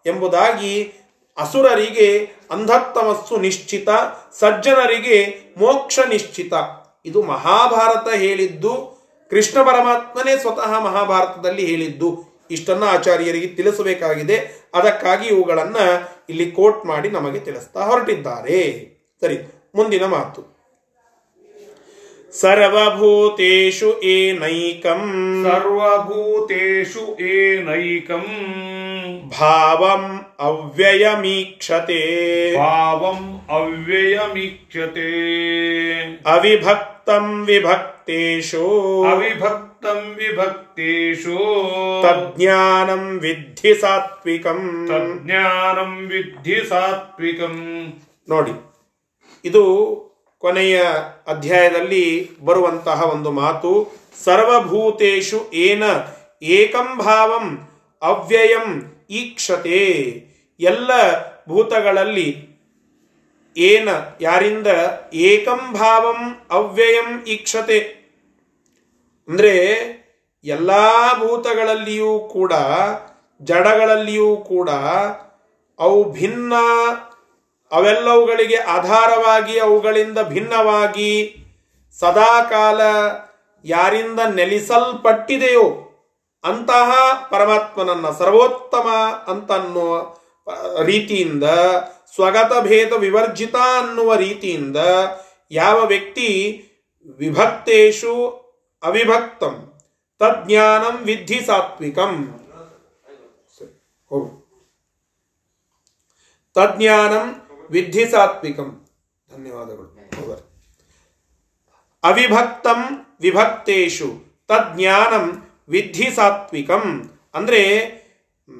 ಎಂಬುದಾಗಿ 0.05 0.93
ಅಸುರರಿಗೆ 1.37 2.31
ಅಂಧತ್ತಮಸ್ಸು 2.51 3.37
ನಿಶ್ಚಿತ, 3.37 3.89
ಸಜ್ಜನರಿಗೆ 4.39 5.37
ಮೋಕ್ಷ 5.57 5.99
ನಿಶ್ಚಿತ. 6.09 6.53
ಇದು 7.05 7.23
ಮಹಾಭಾರತ 7.23 8.13
ಹೇಳಿದ್ದು, 8.13 8.95
ಕೃಷ್ಣ 9.29 9.63
ಪರಮಾತ್ಮನೇ 9.63 10.37
ಸ್ವತಃ 10.37 10.79
ಮಹಾಭಾರತದಲ್ಲಿ 10.79 11.65
ಹೇಳಿದ್ದು. 11.65 12.23
ಇಷ್ಟನ್ನ 12.51 12.83
ಆಚಾರ್ಯರಿಗೆ 12.83 13.47
ತಿಳಿಸಬೇಕಾಗಿದೆ. 13.47 14.69
ಅದಕ್ಕಾಗಿ 14.73 15.27
ಇವುಗಳನ್ನು 15.27 16.09
ಇಲ್ಲಿ 16.29 16.51
ಕೋಟ್ 16.51 16.85
ಮಾಡಿ 16.85 17.09
ನಮಗೆ 17.09 17.39
ತಿಳಿಸ್ತಾ 17.39 17.85
ಹೊರಟಿದ್ದಾರೆ. 17.85 18.87
ಸರಿ, 19.21 19.37
ಮುಂದಿನ 19.75 20.05
ಮಾತು. 20.05 20.54
ಸರ್ವಭೂತೇಷು 22.35 23.89
ಏನೈಕಂ 24.13 25.01
ಸರ್ವಭೂತೇಷು 25.45 27.03
ಏನೈಕಂ 27.33 28.25
ಭಾವಂ 29.33 30.03
ಅವ್ಯಯಮೀಕ್ಷತೆ 30.47 32.01
ಭಾವಂ 32.57 33.21
ಅವ್ಯಯಮೀಕ್ಷತೆ 33.57 35.09
ಅವಿಭಕ್ತಂ 36.35 37.27
ವಿಭಕ್ತೇಷು 37.47 38.63
ಅವಿಭಕ್ತಂ 39.05 40.01
ವಿಭಕ್ತೇಷು 40.19 41.37
ತಜ್ಞಾನಂ 42.05 43.05
ವಿದ್ಧಿ 43.19 43.73
ಸಾತ್ವಿಕಂ 43.81 44.61
ತಜ್ಞಾನಂ 44.89 45.93
ವಿದ್ಧಿ 46.07 46.59
ಸಾತ್ವಿಕಂ 46.69 47.55
ನೋಡಿ 48.27 48.55
ಇದು 49.45 49.63
ಕೊನೆಯ 50.45 50.81
ಅಧ್ಯಾಯದಲ್ಲಿ 51.27 52.05
ಬರುವಂತಹ 52.39 53.03
ಒಂದು 53.13 53.31
ಮಾತು, 53.31 53.71
ಸರ್ವಭೂತೇಷು 54.23 55.49
ಏನ 55.53 55.83
ಏಕಂ 56.43 56.97
ಭಾವಂ 56.97 57.45
ಅವ್ಯಯಂ 58.01 58.67
ಈಕ್ಷತೆ. 59.09 59.81
ಎಲ್ಲ 60.59 60.91
ಭೂತಗಳಲ್ಲಿ 61.49 62.29
ಏನ 63.57 63.89
ಯಾರಿಂದ 64.21 64.67
ಏಕಂ 65.13 65.73
ಭಾವಂ 65.73 66.45
ಅವ್ಯಯಂ 66.51 67.23
ಈಕ್ಷತೆ. 67.27 67.79
ಅಂದರೆ 69.27 69.53
ಎಲ್ಲ 70.45 70.71
ಭೂತಗಳಲ್ಲಿಯೂ 71.19 72.19
ಕೂಡ, 72.19 72.53
ಜಡಗಳಲ್ಲಿಯೂ 73.41 74.37
ಕೂಡ 74.37 74.69
ಅವು 75.79 76.11
ಭಿನ್ನ 76.11 76.53
ಅವೆಲ್ಲವುಗಳಿಗೆ 77.75 78.55
ಆಧಾರವಾಗಿ 78.55 79.59
ಅವುಗಳಿಂದ 79.59 80.19
ಭಿನ್ನವಾಗಿ 80.19 81.11
ಸದಾಕಾಲ 81.99 82.81
ಯಾರಿಂದ 83.63 84.19
ನೆಲೆಸಲ್ಪಟ್ಟಿದೆಯೋ 84.19 85.65
ಅಂತಹ 86.43 86.89
ಪರಮಾತ್ಮನನ್ನ 87.31 88.09
ಸರ್ವೋತ್ತಮ 88.09 88.87
ಅಂತನ್ನುವ 89.27 90.15
ರೀತಿಯಿಂದ 90.83 91.43
ಸ್ವಗತ 92.15 92.51
ಭೇದ 92.61 92.93
ವಿವರ್ಜಿತ 92.93 93.55
ಅನ್ನುವ 93.55 94.15
ರೀತಿಯಿಂದ 94.15 94.77
ಯಾವ 95.51 95.85
ವ್ಯಕ್ತಿ 95.85 96.27
ವಿಭಕ್ತೇಶು 97.17 98.13
ಅವಿಭಕ್ತಂ 98.83 99.55
ತಜ್ಞಾನಂ 100.19 100.95
ವಿದ್ಧಿ 101.03 101.45
ಸಾತ್ವಿಕಂ. 101.45 102.13
ತಜ್ಞಾನಂ 106.55 107.27
ವಿದ್ಧಿ 107.69 108.05
ಸಾತ್ವಿಕಂ 108.05 108.85
ಧನ್ಯವಾದಗಳು. 109.29 109.89
ಅವಿಭಕ್ತಂ 112.03 112.79
ವಿಭಕ್ತೇಶು 113.21 114.09
ತಜ್ಞಾನಂ 114.47 115.25
ವಿಧಿ 115.69 116.15
ಸಾತ್ವಿಕಂ 116.15 116.83
ಅಂದ್ರೆ 117.33 117.61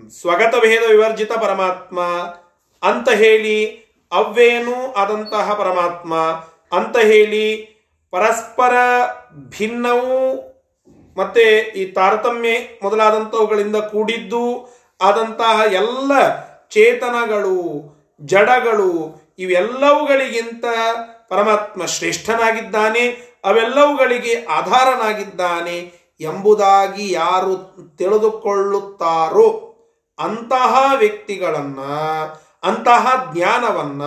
ಸ್ವಗತ 0.10 0.56
ಭೇದ 0.62 0.84
ವಿವರ್ಜಿತ 0.92 1.32
ಪರಮಾತ್ಮ 1.32 2.00
ಅಂತ 2.84 3.10
ಹೇಳಿ 3.10 3.58
ಅವ್ವೇನೂ 4.12 4.94
ಆದಂತಹ 4.94 5.54
ಪರಮಾತ್ಮ 5.54 6.14
ಅಂತ 6.78 6.98
ಹೇಳಿ 6.98 7.46
ಪರಸ್ಪರ 8.14 8.74
ಭಿನ್ನವೂ 9.50 10.20
ಮತ್ತೆ 11.18 11.60
ಈ 11.60 11.86
ತಾರತಮ್ಯ 11.92 12.50
ಮೊದಲಾದಂಥವುಗಳಿಂದ 12.84 13.76
ಕೂಡಿದ್ದು 13.76 14.44
ಆದಂತಹ 15.02 15.62
ಎಲ್ಲ 15.74 16.12
ಚೇತನಗಳು 16.70 17.58
ಜಡಗಳು 18.22 19.22
ಇವೆಲ್ಲವುಗಳಿಗಿಂತ 19.40 20.66
ಪರಮಾತ್ಮ 21.30 21.86
ಶ್ರೇಷ್ಠನಾಗಿದ್ದಾನೆ, 21.86 23.36
ಅವೆಲ್ಲವುಗಳಿಗೆ 23.46 24.46
ಆಧಾರನಾಗಿದ್ದಾನೆ 24.46 25.92
ಎಂಬುದಾಗಿ 26.20 27.12
ಯಾರು 27.12 27.56
ತಿಳಿದುಕೊಳ್ಳುತ್ತಾರೋ 27.98 29.72
ಅಂತಹ 30.20 30.92
ವ್ಯಕ್ತಿಗಳನ್ನ, 30.98 31.80
ಅಂತಹ 32.64 33.32
ಜ್ಞಾನವನ್ನ 33.36 34.02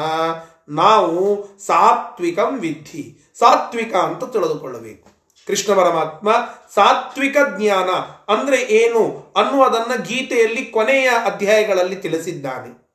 ನಾವು 0.69 1.49
ಸಾತ್ವಿಕಂ 1.67 2.59
ವಿಧಿ 2.59 3.33
ಸಾತ್ವಿಕ 3.39 3.95
ಅಂತ 3.95 4.25
ತಿಳಿದುಕೊಳ್ಳಬೇಕು. 4.25 5.09
ಕೃಷ್ಣ 5.47 5.75
ಪರಮಾತ್ಮ 5.75 6.33
ಸಾತ್ವಿಕ 6.75 7.37
ಜ್ಞಾನ 7.59 7.89
ಅಂದ್ರೆ 8.33 8.57
ಏನು 8.57 9.33
ಅನ್ನುವುದನ್ನ 9.37 10.03
ಗೀತೆಯಲ್ಲಿ 10.03 10.67
ಕೊನೆಯ 10.67 11.09
ಅಧ್ಯಾಯಗಳಲ್ಲಿ 11.09 11.97
ತಿಳಿಸಿದ್ದಾನೆ. 11.97 12.88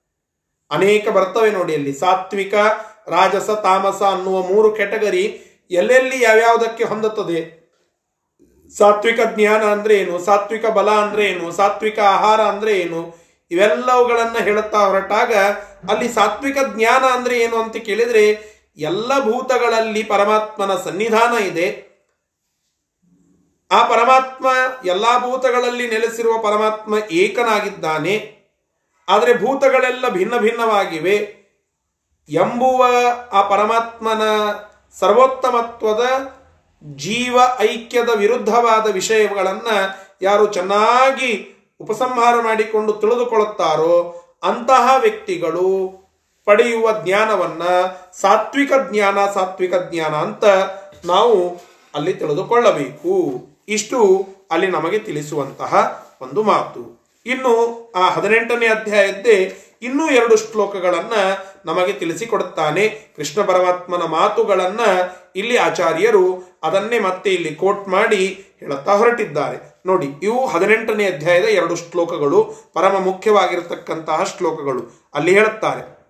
ಅನೇಕ 0.73 1.09
ಬರ್ತವೆ 1.09 1.51
ನೋಡಿ 1.51 1.73
ಅಲ್ಲಿ. 1.73 1.93
ಸಾತ್ವಿಕ, 1.93 2.53
ರಾಜಸ, 3.07 3.49
ತಾಮಸ 3.49 4.03
ಅನ್ನುವ 4.03 4.41
ಮೂರು 4.41 4.71
ಕ್ಯಾಟಗರಿ 4.71 5.41
ಎಲ್ಲೆಲ್ಲಿ 5.71 6.23
ಯಾವ್ಯಾವುದಕ್ಕೆ 6.23 6.83
ಹೊಂದುತ್ತದೆ? 6.83 7.63
ಸಾತ್ವಿಕ 8.77 9.19
ಜ್ಞಾನ 9.35 9.63
ಅಂದ್ರೆ 9.63 9.95
ಏನು? 9.95 10.19
ಸಾತ್ವಿಕ 10.19 10.65
ಬಲ 10.65 10.89
ಅಂದ್ರೆ 10.89 11.25
ಏನು? 11.25 11.51
ಸಾತ್ವಿಕ 11.51 11.99
ಆಹಾರ 11.99 12.41
ಅಂದ್ರೆ 12.41 12.79
ಏನು? 12.79 13.15
ಇವೆಲ್ಲವುಗಳನ್ನ 13.51 14.37
ಹೇಳುತ್ತಾ 14.37 14.77
ಹೊರಟಾಗ 14.77 15.33
ಅಲ್ಲಿ 15.89 16.13
ಸಾತ್ವಿಕ 16.13 16.57
ಜ್ಞಾನ 16.75 17.03
ಅಂದ್ರೆ 17.03 17.39
ಏನು 17.39 17.57
ಅಂತ 17.57 17.75
ಕೇಳಿದ್ರೆ 17.77 18.53
ಎಲ್ಲ 18.77 19.19
ಭೂತಗಳಲ್ಲಿ 19.19 20.03
ಪರಮಾತ್ಮನ 20.03 20.75
ಸನ್ನಿಧಾನ 20.75 21.43
ಇದೆ. 21.43 21.93
ಆ 23.71 23.87
ಪರಮಾತ್ಮ 23.87 24.47
ಎಲ್ಲಾ 24.85 25.19
ಭೂತಗಳಲ್ಲಿ 25.19 25.87
ನೆಲೆಸಿರುವ 25.87 26.37
ಪರಮಾತ್ಮ 26.37 26.95
ಏಕನಾಗಿದ್ದಾನೆ. 27.11 28.42
ಆದರೆ 29.09 29.33
ಭೂತಗಳೆಲ್ಲ 29.33 30.09
ಭಿನ್ನ 30.09 30.37
ಭಿನ್ನವಾಗಿವೆ. 30.37 31.43
ಎಂಬುವ 32.29 32.85
ಆ 33.31 33.41
ಪರಮಾತ್ಮನ 33.41 34.21
ಸರ್ವೋತ್ತಮತ್ವದ 34.99 36.03
ಜೀವ 36.95 37.39
ಐಕ್ಯದ 37.59 38.09
ವಿರುದ್ಧವಾದ 38.15 38.91
ವಿಷಯಗಳನ್ನು 38.91 39.95
ಯಾರು 40.21 40.45
ಚೆನ್ನಾಗಿ 40.53 41.49
ಉಪಸಂಹಾರ 41.79 42.41
ಮಾಡಿಕೊಂಡು 42.41 42.93
ತಿಳಿದುಕೊಳ್ಳುತ್ತಾರೋ 42.93 44.23
ಅಂತಹ 44.43 44.95
ವ್ಯಕ್ತಿಗಳು 44.97 45.93
ಪಡೆಯುವ 46.45 46.91
ಜ್ಞಾನವನ್ನ 47.03 47.63
ಸಾತ್ವಿಕ 48.21 48.71
ಜ್ಞಾನ 48.91 49.31
ಸಾತ್ವಿಕ 49.33 49.73
ಜ್ಞಾನ 49.91 50.15
ಅಂತ 50.15 50.45
ನಾವು 51.05 51.61
ಅಲ್ಲಿ 51.95 52.13
ತಿಳಿದುಕೊಳ್ಳಬೇಕು. 52.13 53.47
ಇಷ್ಟು 53.67 54.27
ಅಲ್ಲಿ 54.51 54.67
ನಮಗೆ 54.67 54.99
ತಿಳಿಸುವಂತಹ 54.99 56.03
ಒಂದು 56.21 56.43
ಮಾತು. 56.43 57.02
ಇನ್ನು 57.25 57.91
ಆ 57.95 58.09
ಹದಿನೆಂಟನೇ 58.09 58.67
ಅಧ್ಯಾಯದ್ದೇ 58.67 59.57
ಇನ್ನೂ 59.81 60.09
ಎರಡು 60.09 60.35
ಶ್ಲೋಕಗಳನ್ನ 60.37 61.13
ನಮಗೆ 61.65 61.93
ತಿಳಿಸಿಕೊಡುತ್ತಾನೆ. 61.93 63.13
ಕೃಷ್ಣ 63.15 63.41
ಪರಮಾತ್ಮನ 63.41 64.03
ಮಾತುಗಳನ್ನ 64.03 64.79
ಇಲ್ಲಿ 65.35 65.57
ಆಚಾರ್ಯರು 65.57 66.59
ಅದನ್ನೇ 66.63 66.99
ಮತ್ತೆ 66.99 67.33
ಇಲ್ಲಿ 67.33 67.55
ಕೋಟ್ 67.55 67.87
ಮಾಡಿ 67.87 68.45
ಹೇಳುತ್ತಾ 68.59 68.93
ಹೊರಟಿದ್ದಾರೆ. 68.93 69.81
ನೋಡಿ, 69.85 70.07
ಇವು 70.23 70.47
ಹದಿನೆಂಟನೇ 70.47 71.05
ಅಧ್ಯಾಯದ 71.05 71.43
ಎರಡು 71.43 71.75
ಶ್ಲೋಕಗಳು, 71.75 72.71
ಪರಮ 72.73 72.97
ಮುಖ್ಯವಾಗಿರತಕ್ಕಂತಹ 72.99 74.23
ಶ್ಲೋಕಗಳು. 74.37 75.11
ಅಲ್ಲಿ 75.13 75.33
ಹೇಳುತ್ತಾರೆ 75.33 76.02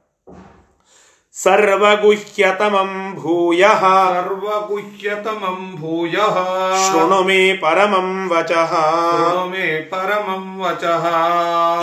ಸರ್ವಗುಹ್ಯತಮಂ 1.37 2.91
ಭೂಯ 3.19 3.63
सर्वगुह्यतमं 3.83 5.59
भूयः 5.75 6.37
ಶೃಣು 6.85 7.19
ಮೇ 7.23 7.41
ಪರಮಂ 7.63 8.09
ವಚಃ 8.31 8.73
शृणु 9.11 9.45
मे 9.51 9.67
परमं 9.93 10.45
वचः 10.63 11.05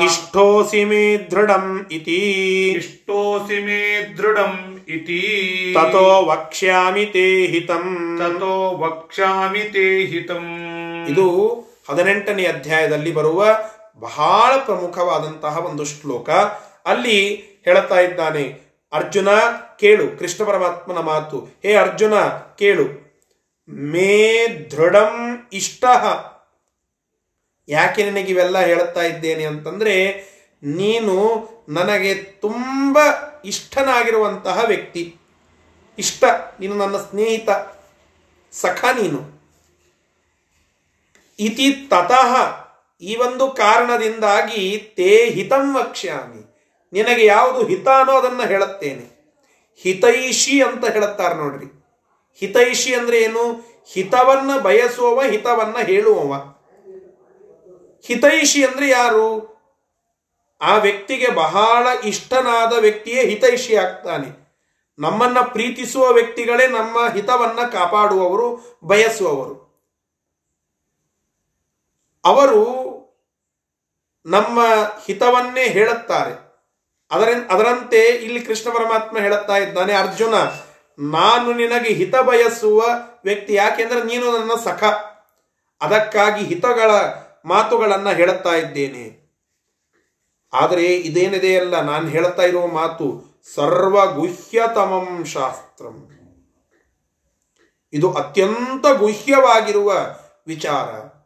ಇಷ್ಟೋಸಿ 0.06 0.82
ಮೇ 0.90 1.04
ದೃಢಂ 1.32 1.68
ಇತಿ 1.98 2.20
इष्टोऽसि 2.74 3.60
मे 3.62 3.80
दृढम् 4.18 4.60
इति 4.90 5.22
ತಥೋ 5.78 6.04
ವಕ್ಷ್ಯಾಮಿ 6.30 7.06
ತೇ 7.14 7.28
ಹಿತಂ 7.54 7.86
ततो 8.20 8.54
वक्ष्यामि 8.78 9.66
ते 9.72 9.88
हितम् 10.12 10.52
ಇದು 11.10 11.28
ಹದಿನೆಂಟನೇ 11.90 12.46
ಅಧ್ಯಾಯದಲ್ಲಿ 12.48 13.12
ಬರುವ 13.14 13.40
ಬಹಳ 14.02 14.52
ಪ್ರಮುಖವಾದಂತಹ 14.68 15.58
ಒಂದು 15.66 15.84
ಶ್ಲೋಕ 15.92 16.30
ಅಲ್ಲಿ 16.86 17.18
ಹೇಳುತ್ತಾ 17.68 18.00
ಇದ್ದಾನೆ 18.02 18.46
ಅರ್ಜುನ, 18.93 19.29
ಕೇಳು. 19.81 20.19
ಕೃಷ್ಣ 20.19 20.45
ಪರಮಾತ್ಮನ 20.45 20.99
ಮಾತು. 20.99 21.49
ಹೇ 21.63 21.75
ಅರ್ಜುನ, 21.75 22.15
ಕೇಳು. 22.59 23.11
ಮೇ 23.69 24.47
ದೃಢಂ 24.49 25.39
ಇಷ್ಟ. 25.53 25.85
ಯಾಕೆ 27.69 28.05
ನಿನಗೆ 28.05 28.33
ಇವೆಲ್ಲ 28.33 28.59
ಹೇಳುತ್ತಾ 28.59 29.03
ಇದ್ದೇನೆ 29.03 29.45
ಅಂತಂದ್ರೆ, 29.45 30.25
ನೀನು 30.63 31.49
ನನಗೆ 31.69 32.15
ತುಂಬ 32.15 32.99
ಇಷ್ಟನಾಗಿರುವಂತಹ 33.45 34.65
ವ್ಯಕ್ತಿ. 34.67 35.17
ಇಷ್ಟ. 35.99 36.25
ನೀನು 36.61 36.75
ನನ್ನ 36.75 36.97
ಸ್ನೇಹಿತ. 36.97 37.49
ಸಖ 38.53 38.85
ನೀನು. 38.85 39.41
ಇತಿ 41.39 41.73
ತತಃ. 41.73 42.61
ಈ 43.01 43.17
ಒಂದು 43.17 43.51
ಕಾರಣದಿಂದಾಗಿ 43.51 44.93
ತೇ 44.97 45.31
ಹಿತಂ 45.31 45.77
ವಕ್ಷ್ಯಾಮಿ. 45.77 46.50
ನಿನಗೆ 46.93 47.27
ಯಾವುದು 47.27 47.67
ಹಿತ 47.67 47.89
ಅನ್ನೋ 47.89 48.13
ಅದನ್ನ 48.13 48.43
ಹೇಳುತ್ತೇನೆ. 48.43 49.21
ಹಿತೈಷಿ 49.77 50.63
ಅಂತ 50.63 50.87
ಹೇಳುತ್ತಾರೆ 50.87 51.35
ನೋಡ್ರಿ. 51.35 51.67
ಹಿತೈಷಿ 52.35 52.95
ಅಂದ್ರೆ 52.95 53.23
ಏನು? 53.23 53.71
ಹಿತವನ್ನ 53.93 54.59
ಬಯಸುವವ, 54.59 55.23
ಹಿತವನ್ನ 55.23 55.77
ಹೇಳುವವ. 55.87 56.55
ಹಿತೈಷಿ 58.03 58.67
ಅಂದ್ರೆ 58.67 58.89
ಯಾರು? 58.89 59.51
ಆ 60.61 60.77
ವ್ಯಕ್ತಿಗೆ 60.77 61.31
ಬಹಳ 61.31 61.87
ಇಷ್ಟನಾದ 62.05 62.73
ವ್ಯಕ್ತಿಯೇ 62.79 63.27
ಹಿತೈಷಿ 63.27 63.77
ಆಗ್ತಾನೆ. 63.77 64.41
ನಮ್ಮನ್ನ 64.99 65.41
ಪ್ರೀತಿಸುವ 65.41 66.13
ವ್ಯಕ್ತಿಗಳೇ 66.13 66.67
ನಮ್ಮ 66.67 67.13
ಹಿತವನ್ನ 67.13 67.69
ಕಾಪಾಡುವವರು, 67.69 68.79
ಬಯಸುವವರು. 68.85 69.71
ಅವರು 72.25 72.81
ನಮ್ಮ 74.27 74.63
ಹಿತವನ್ನೇ 75.07 75.69
ಹೇಳುತ್ತಾರೆ. 75.69 76.50
ಅದರ 77.11 77.29
ಅದರಂತೆ 77.51 77.99
ಇಲ್ಲಿ 77.99 78.41
ಕೃಷ್ಣ 78.41 78.71
ಪರಮಾತ್ಮ 78.71 79.19
ಹೇಳುತ್ತಾ 79.19 79.57
ಇದ್ದಾನೆ, 79.57 79.93
ಅರ್ಜುನ, 79.93 80.35
ನಾನು 80.99 81.53
ನಿನಗೆ 81.53 81.95
ಹಿತ 81.95 82.17
ಬಯಸುವ 82.17 82.83
ವ್ಯಕ್ತಿ 83.25 83.55
ಯಾಕೆಂದ್ರೆ 83.55 84.05
ನೀನು 84.05 84.39
ನನ್ನ 84.39 84.51
ಸಖ. 84.65 84.85
ಅದಕ್ಕಾಗಿ 85.81 86.45
ಹಿತಗಳ 86.45 86.91
ಮಾತುಗಳನ್ನ 87.45 88.13
ಹೇಳುತ್ತಾ 88.13 88.55
ಇದ್ದೇನೆ. 88.55 89.21
ಆದರೆ 90.53 90.87
ಇದೇನಿದೆ 90.87 91.59
ಅಲ್ಲ, 91.59 91.81
ನಾನು 91.81 92.09
ಹೇಳ್ತಾ 92.09 92.43
ಇರುವ 92.43 92.67
ಮಾತು 92.67 93.31
ಸರ್ವಗುಹ್ಯತಮಂ 93.55 95.25
ಶಾಸ್ತ್ರಂ. 95.25 96.11
ಇದು 97.93 98.13
ಅತ್ಯಂತ 98.13 98.87
ಗುಹ್ಯವಾಗಿರುವ 98.99 99.93
ವಿಚಾರ. 100.47 101.21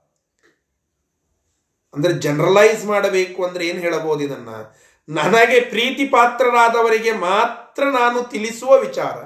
ಅಂದ್ರೆ 1.94 2.14
ಜನರಲೈಸ್ 2.14 2.84
ಮಾಡಬೇಕು 2.84 3.44
ಅಂದ್ರೆ 3.44 3.66
ಏನು 3.66 3.80
ಹೇಳಬಹುದು 3.80 4.24
ಇದನ್ನ? 4.24 4.48
ನನಗೆ 5.08 5.60
ಪ್ರೀತಿ 5.60 6.06
ಪಾತ್ರರಾದವರಿಗೆ 6.06 7.12
ಮಾತ್ರ 7.12 7.84
ನಾನು 7.84 8.22
ತಿಳಿಸುವ 8.22 8.78
ವಿಚಾರ. 8.78 9.16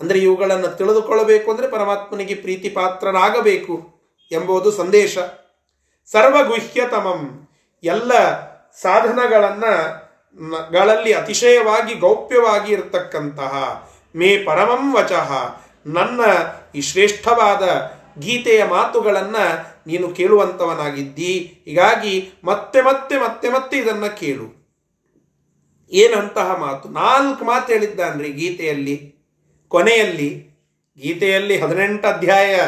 ಅಂದರೆ 0.00 0.18
ಇವುಗಳನ್ನು 0.18 0.76
ತಿಳಿದುಕೊಳ್ಳಬೇಕು 0.76 1.50
ಅಂದರೆ 1.50 1.68
ಪರಮಾತ್ಮನಿಗೆ 1.68 2.34
ಪ್ರೀತಿ 2.34 2.68
ಪಾತ್ರರಾಗಬೇಕು 2.68 4.00
ಎಂಬುದು 4.32 4.70
ಸಂದೇಶ. 4.70 5.18
ಸರ್ವಗುಹ್ಯತಮಂ. 6.10 7.48
ಎಲ್ಲ 7.84 8.12
ಸಾಧನಗಳನ್ನು 8.82 10.08
ಗಳಲ್ಲಿ 10.70 11.12
ಅತಿಶಯವಾಗಿ 11.12 11.94
ಗೌಪ್ಯವಾಗಿ 11.94 12.72
ಇರತಕ್ಕಂತಹ 12.72 13.86
ಮೇ 14.16 14.38
ಪರಮಂ 14.38 14.94
ವಚಃ 14.94 15.32
ನನ್ನ 15.86 16.20
ಈ 16.74 16.80
ಶ್ರೇಷ್ಠವಾದ 16.80 17.92
ಗೀತೆಯ 18.18 18.64
ಮಾತುಗಳನ್ನ 18.64 19.36
ನೀನು 19.88 20.08
ಕೇಳುವಂಥವನಾಗಿದ್ದೀ 20.08 21.38
ಹೀಗಾಗಿ 21.64 22.14
ಮತ್ತೆ 22.44 22.82
ಮತ್ತೆ 22.82 23.16
ಮತ್ತೆ 23.16 23.48
ಮತ್ತೆ 23.48 23.78
ಇದನ್ನು 23.78 24.16
ಕೇಳು. 24.16 24.46
ಏನಂತಹ 25.92 26.56
ಮಾತು? 26.56 26.88
ನಾಲ್ಕು 26.88 27.44
ಮಾತು 27.44 27.72
ಹೇಳಿದ್ದಾನ್ರಿ 27.72 28.32
ಗೀತೆಯಲ್ಲಿ. 28.32 28.96
ಕೊನೆಯಲ್ಲಿ, 29.68 30.30
ಗೀತೆಯಲ್ಲಿ 30.96 31.58
ಹದಿನೆಂಟು 31.58 32.08
ಅಧ್ಯಾಯ 32.08 32.60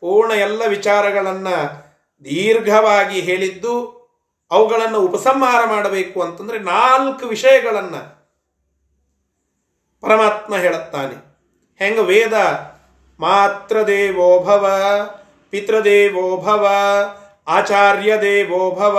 ಪೂರ್ಣ 0.00 0.32
ಎಲ್ಲ 0.32 0.62
ವಿಚಾರಗಳನ್ನು 0.66 1.56
ದೀರ್ಘವಾಗಿ 2.24 3.20
ಹೇಳಿದ್ದು, 3.20 3.96
ಅವುಗಳನ್ನು 4.50 5.00
ಉಪಸಂಹಾರ 5.00 5.64
ಮಾಡಬೇಕು 5.66 6.22
ಅಂತಂದರೆ 6.22 6.58
ನಾಲ್ಕು 6.58 7.26
ವಿಷಯಗಳನ್ನು 7.26 8.02
ಪರಮಾತ್ಮ 10.00 10.56
ಹೇಳುತ್ತಾನೆ. 10.56 11.16
ಹೆಂಗ 11.78 11.98
ವೇದ 11.98 12.32
ಮಾತ್ರ 13.20 13.86
ದೇವೋ 13.86 14.44
ಭವ 14.44 14.64
ಪಿತೃದೇವೋ 15.50 16.36
ಭವ 16.36 16.68
ಆಚಾರ್ಯ 17.48 18.16
ದೇವೋ 18.20 18.70
ಭವ 18.70 18.98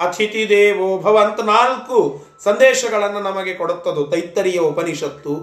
ಅತಿಥಿ 0.00 0.48
ದೇವೋ 0.48 0.98
ಭವ 0.98 1.18
ಅಂತ 1.18 1.40
ನಾಲ್ಕು 1.40 2.26
ಸಂದೇಶಗಳನ್ನು 2.44 3.20
ನಮಗೆ 3.20 3.54
ಕೊಡುತ್ತದು 3.54 4.06
ತೈತ್ತರಿಯ 4.06 4.58
ಉಪನಿಷತ್ತು. 4.58 5.34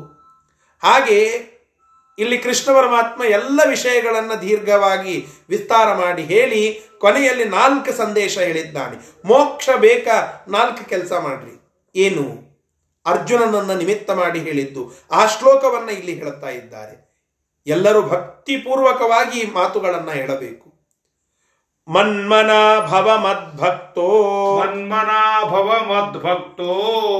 ಹಾಗೆ 0.84 1.52
ಇಲ್ಲಿ 2.20 2.38
ಕೃಷ್ಣ 2.38 2.74
ಪರಮಾತ್ಮ 2.74 3.24
ಎಲ್ಲ 3.24 3.62
ವಿಷಯಗಳನ್ನು 3.70 4.42
ದೀರ್ಘವಾಗಿ 4.42 5.26
ವಿಸ್ತಾರ 5.50 5.94
ಮಾಡಿ 5.94 6.24
ಹೇಳಿ 6.24 6.82
ಕೊನೆಯಲ್ಲಿ 6.98 7.46
ನಾಲ್ಕು 7.46 7.98
ಸಂದೇಶ 7.98 8.38
ಹೇಳಿದ್ದಾನೆ. 8.38 9.12
ಮೋಕ್ಷ 9.26 9.70
ಬೇಕ 9.80 10.08
ನಾಲ್ಕು 10.48 10.90
ಕೆಲಸ 10.90 11.12
ಮಾಡ್ರಿ. 11.14 11.62
ಏನು? 11.96 12.52
ಅರ್ಜುನನನ್ನು 13.06 13.76
ನಿಮಿತ್ತ 13.76 14.12
ಮಾಡಿ 14.12 14.40
ಹೇಳಿದ್ದು. 14.40 14.92
ಆ 15.12 15.26
ಶ್ಲೋಕವನ್ನು 15.26 15.92
ಇಲ್ಲಿ 15.92 16.14
ಹೇಳುತ್ತಾ 16.14 16.50
ಇದ್ದಾರೆ. 16.50 17.11
ಎಲ್ಲರೂ 17.68 18.01
ಭಕ್ತಿಪೂರ್ವಕವಾಗಿ 18.01 19.39
ಈ 19.39 19.53
ಮಾತುಗಳನ್ನ 19.53 20.12
ಹೇಳಬೇಕು. 20.12 20.72
ಮನ್ಮನ 21.88 22.49
ಭವ 22.88 23.18
ಮದ್ಭಕ್ತೋ. 23.18 24.07
ಮನ್ಮನಾ 24.59 25.43
ಭವ 25.43 25.76
ಮದ್ಭಕ್ತೋ. 25.88 26.74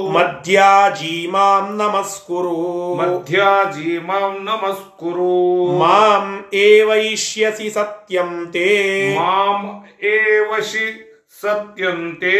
ಮಧ್ಯ 0.08 0.62
ಜೀಮಾಂ 0.94 1.76
ನಮಸ್ಕುರು. 1.76 2.94
ಮಧ್ಯ 2.94 3.42
ಜೀಮಾಂ 3.72 4.44
ನಮಸ್ಕುರು. 4.44 5.66
ಮಾಂ 5.78 6.44
ಏವೈಷ್ಯಸಿ 6.52 7.70
ಸತ್ಯಂ 7.70 8.50
ತೇ 8.52 9.14
ಮಾಂ 9.14 9.84
ಏವಶಿ 10.06 11.11
ಸತ್ಯಂತೆ. 11.42 12.34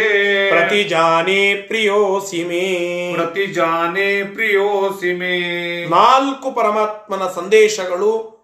प्रतिजाने 0.50 1.66
ಪ್ರಿಯೋಸಿ 1.66 2.44
ಮೇ. 2.44 3.12
ಪ್ರತಿಜಾನೆ 3.14 4.34
ಪ್ರಿಯೋಸಿ 4.34 5.14
ಮೇ. 5.14 5.38
ನಾಲ್ಕು 5.86 6.52
ಪರಮಾತ್ಮನ 6.52 7.30
ಸಂದೇಶಗಳು 7.30 8.38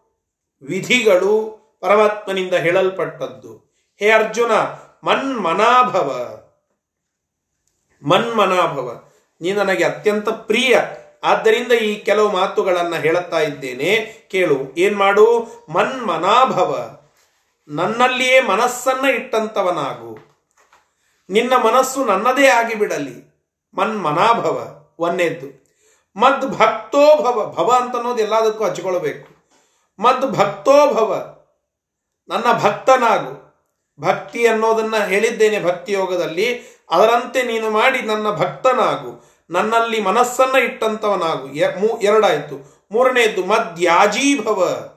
ವಿಧಿಗಳು 0.62 1.58
ಪರಮಾತ್ಮನಿಂದ 1.80 2.54
ಹೇಳಲ್ಪಟ್ಟದ್ದು. 2.54 3.74
ಹೇ 4.00 4.10
ಅರ್ಜುನ 4.10 4.52
ಮನ್ಮನಾಭವ. 5.04 6.38
ಮನ್ಮನಾಭವ. 8.02 9.02
ನೀ 9.40 9.52
ನನಗೆ 9.52 9.84
ಅತ್ಯಂತ 9.84 10.28
ಪ್ರಿಯ. 10.28 10.78
ಆದ್ದರಿಂದ 11.24 11.72
ಈ 11.72 11.94
ಕೆಲವು 11.94 12.32
ಮಾತುಗಳನ್ನ 12.32 12.96
ಹೇಳುತ್ತಾ 12.96 13.40
ಇದ್ದೇನೆ. 13.40 14.12
ಕೇಳು 14.30 14.74
ಏನ್ 14.78 14.96
ಮಾಡು? 14.96 15.46
ಮನ್ಮನಾಭವ. 15.72 16.98
ನನ್ನಲ್ಲಿಯೇ 17.68 18.40
ಮನಸ್ಸನ್ನ 18.40 19.08
ಇಟ್ಟಂತವನಾಗು. 19.08 20.17
ನಿನ್ನ 21.30 21.56
ಮನಸ್ಸು 21.56 22.04
ನನ್ನದೇ 22.04 22.46
ಆಗಿಬಿಡಲಿ. 22.46 23.16
ಮನ್ 23.74 24.02
ಮನಾಭವ 24.02 24.56
ಒಂದೇದ್ದು 24.98 25.68
ಮದ್ 26.16 26.58
ಭಕ್ತೋ 26.58 27.22
ಭವ 27.22 27.54
ಭವ 27.56 27.72
ಅಂತ 27.76 27.96
ಅನ್ನೋದು 27.96 28.22
ಎಲ್ಲದಕ್ಕೂ 28.22 28.64
ಹಚ್ಕೊಳ್ಬೇಕು. 28.64 29.28
ಮದ್ 30.02 30.32
ಭಕ್ತೋ 30.32 30.94
ಭವ, 30.94 31.36
ನನ್ನ 32.28 32.52
ಭಕ್ತನಾಗು. 32.52 33.48
ಭಕ್ತಿ 34.00 34.46
ಅನ್ನೋದನ್ನ 34.46 34.96
ಹೇಳಿದ್ದೇನೆ 34.96 35.64
ಭಕ್ತಿ 35.64 35.92
ಯೋಗದಲ್ಲಿ. 35.92 36.48
ಅದರಂತೆ 36.90 37.42
ನೀನು 37.42 37.70
ಮಾಡಿ 37.70 38.02
ನನ್ನ 38.02 38.30
ಭಕ್ತನಾಗು. 38.30 39.24
ನನ್ನಲ್ಲಿ 39.50 40.00
ಮನಸ್ಸನ್ನ 40.00 40.56
ಇಟ್ಟಂತವನಾಗು. 40.56 41.48
ಎರಡಾಯ್ತು. 42.02 42.56
ಮೂರನೇದ್ದು 42.90 43.44
ಮದ್ಯಾಜೀಭವ 43.44 44.90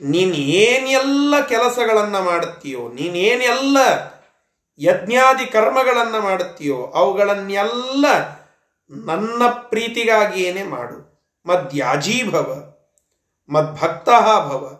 ನೀನ್ 0.00 0.34
ಏನೆಲ್ಲ 0.34 1.46
ಕೆಲಸಗಳನ್ನ 1.46 2.18
ಮಾಡುತ್ತೀಯೋ 2.18 2.88
ನೀನೇನೆಲ್ಲ 2.88 3.78
ಯಜ್ಞಾದಿ 4.78 5.46
ಕರ್ಮಗಳನ್ನು 5.46 6.20
ಮಾಡುತ್ತೀಯೋ, 6.20 6.92
ಅವುಗಳನ್ನೆಲ್ಲ 6.94 8.06
ನನ್ನ 8.90 9.42
ಪ್ರೀತಿಗಾಗಿಯೇನೆ 9.46 10.62
ಮಾಡು. 10.62 11.12
ಮದ್ಯಾಜೀಭವ 11.46 12.72
ಮದ್ಭಕ್ತ 13.48 14.08
ಭವ, 14.08 14.78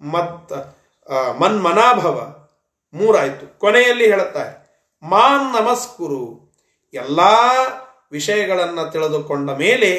ಮತ್ 0.00 0.52
ಮನ್ಮನಾಭವ 1.40 2.36
ಮೂರಾಯಿತು. 2.94 3.58
ಕೊನೆಯಲ್ಲಿ 3.58 4.10
ಹೇಳುತ್ತಾರೆ 4.10 4.64
ಮಾನ್ 5.02 5.62
ನಮಸ್ಕುರು. 5.62 6.54
ಎಲ್ಲ 6.94 7.20
ವಿಷಯಗಳನ್ನು 8.12 8.92
ತಿಳಿದುಕೊಂಡ 8.92 9.50
ಮೇಲೆ 9.50 9.90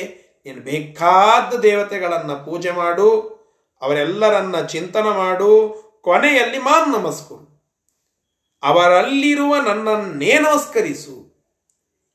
ನೀನು 0.46 0.62
ಬೇಕಾದ 0.62 1.60
ದೇವತೆಗಳನ್ನು 1.60 2.46
ಪೂಜೆ 2.46 2.72
ಮಾಡು, 2.72 3.10
ಅವರೆಲ್ಲರನ್ನ 3.82 4.62
ಚಿಂತನ 4.62 5.04
ಮಾಡು. 5.04 5.50
ಕೊನೆಯಲ್ಲಿ 6.02 6.58
ಮಾನ್ 6.58 6.92
ನಮಸ್ಕುರು. 6.92 7.55
ಅವರಲ್ಲಿರುವ 8.66 9.56
ನನ್ನನ್ನೇ 9.56 10.34
ನಮಸ್ಕರಿಸು 10.34 11.36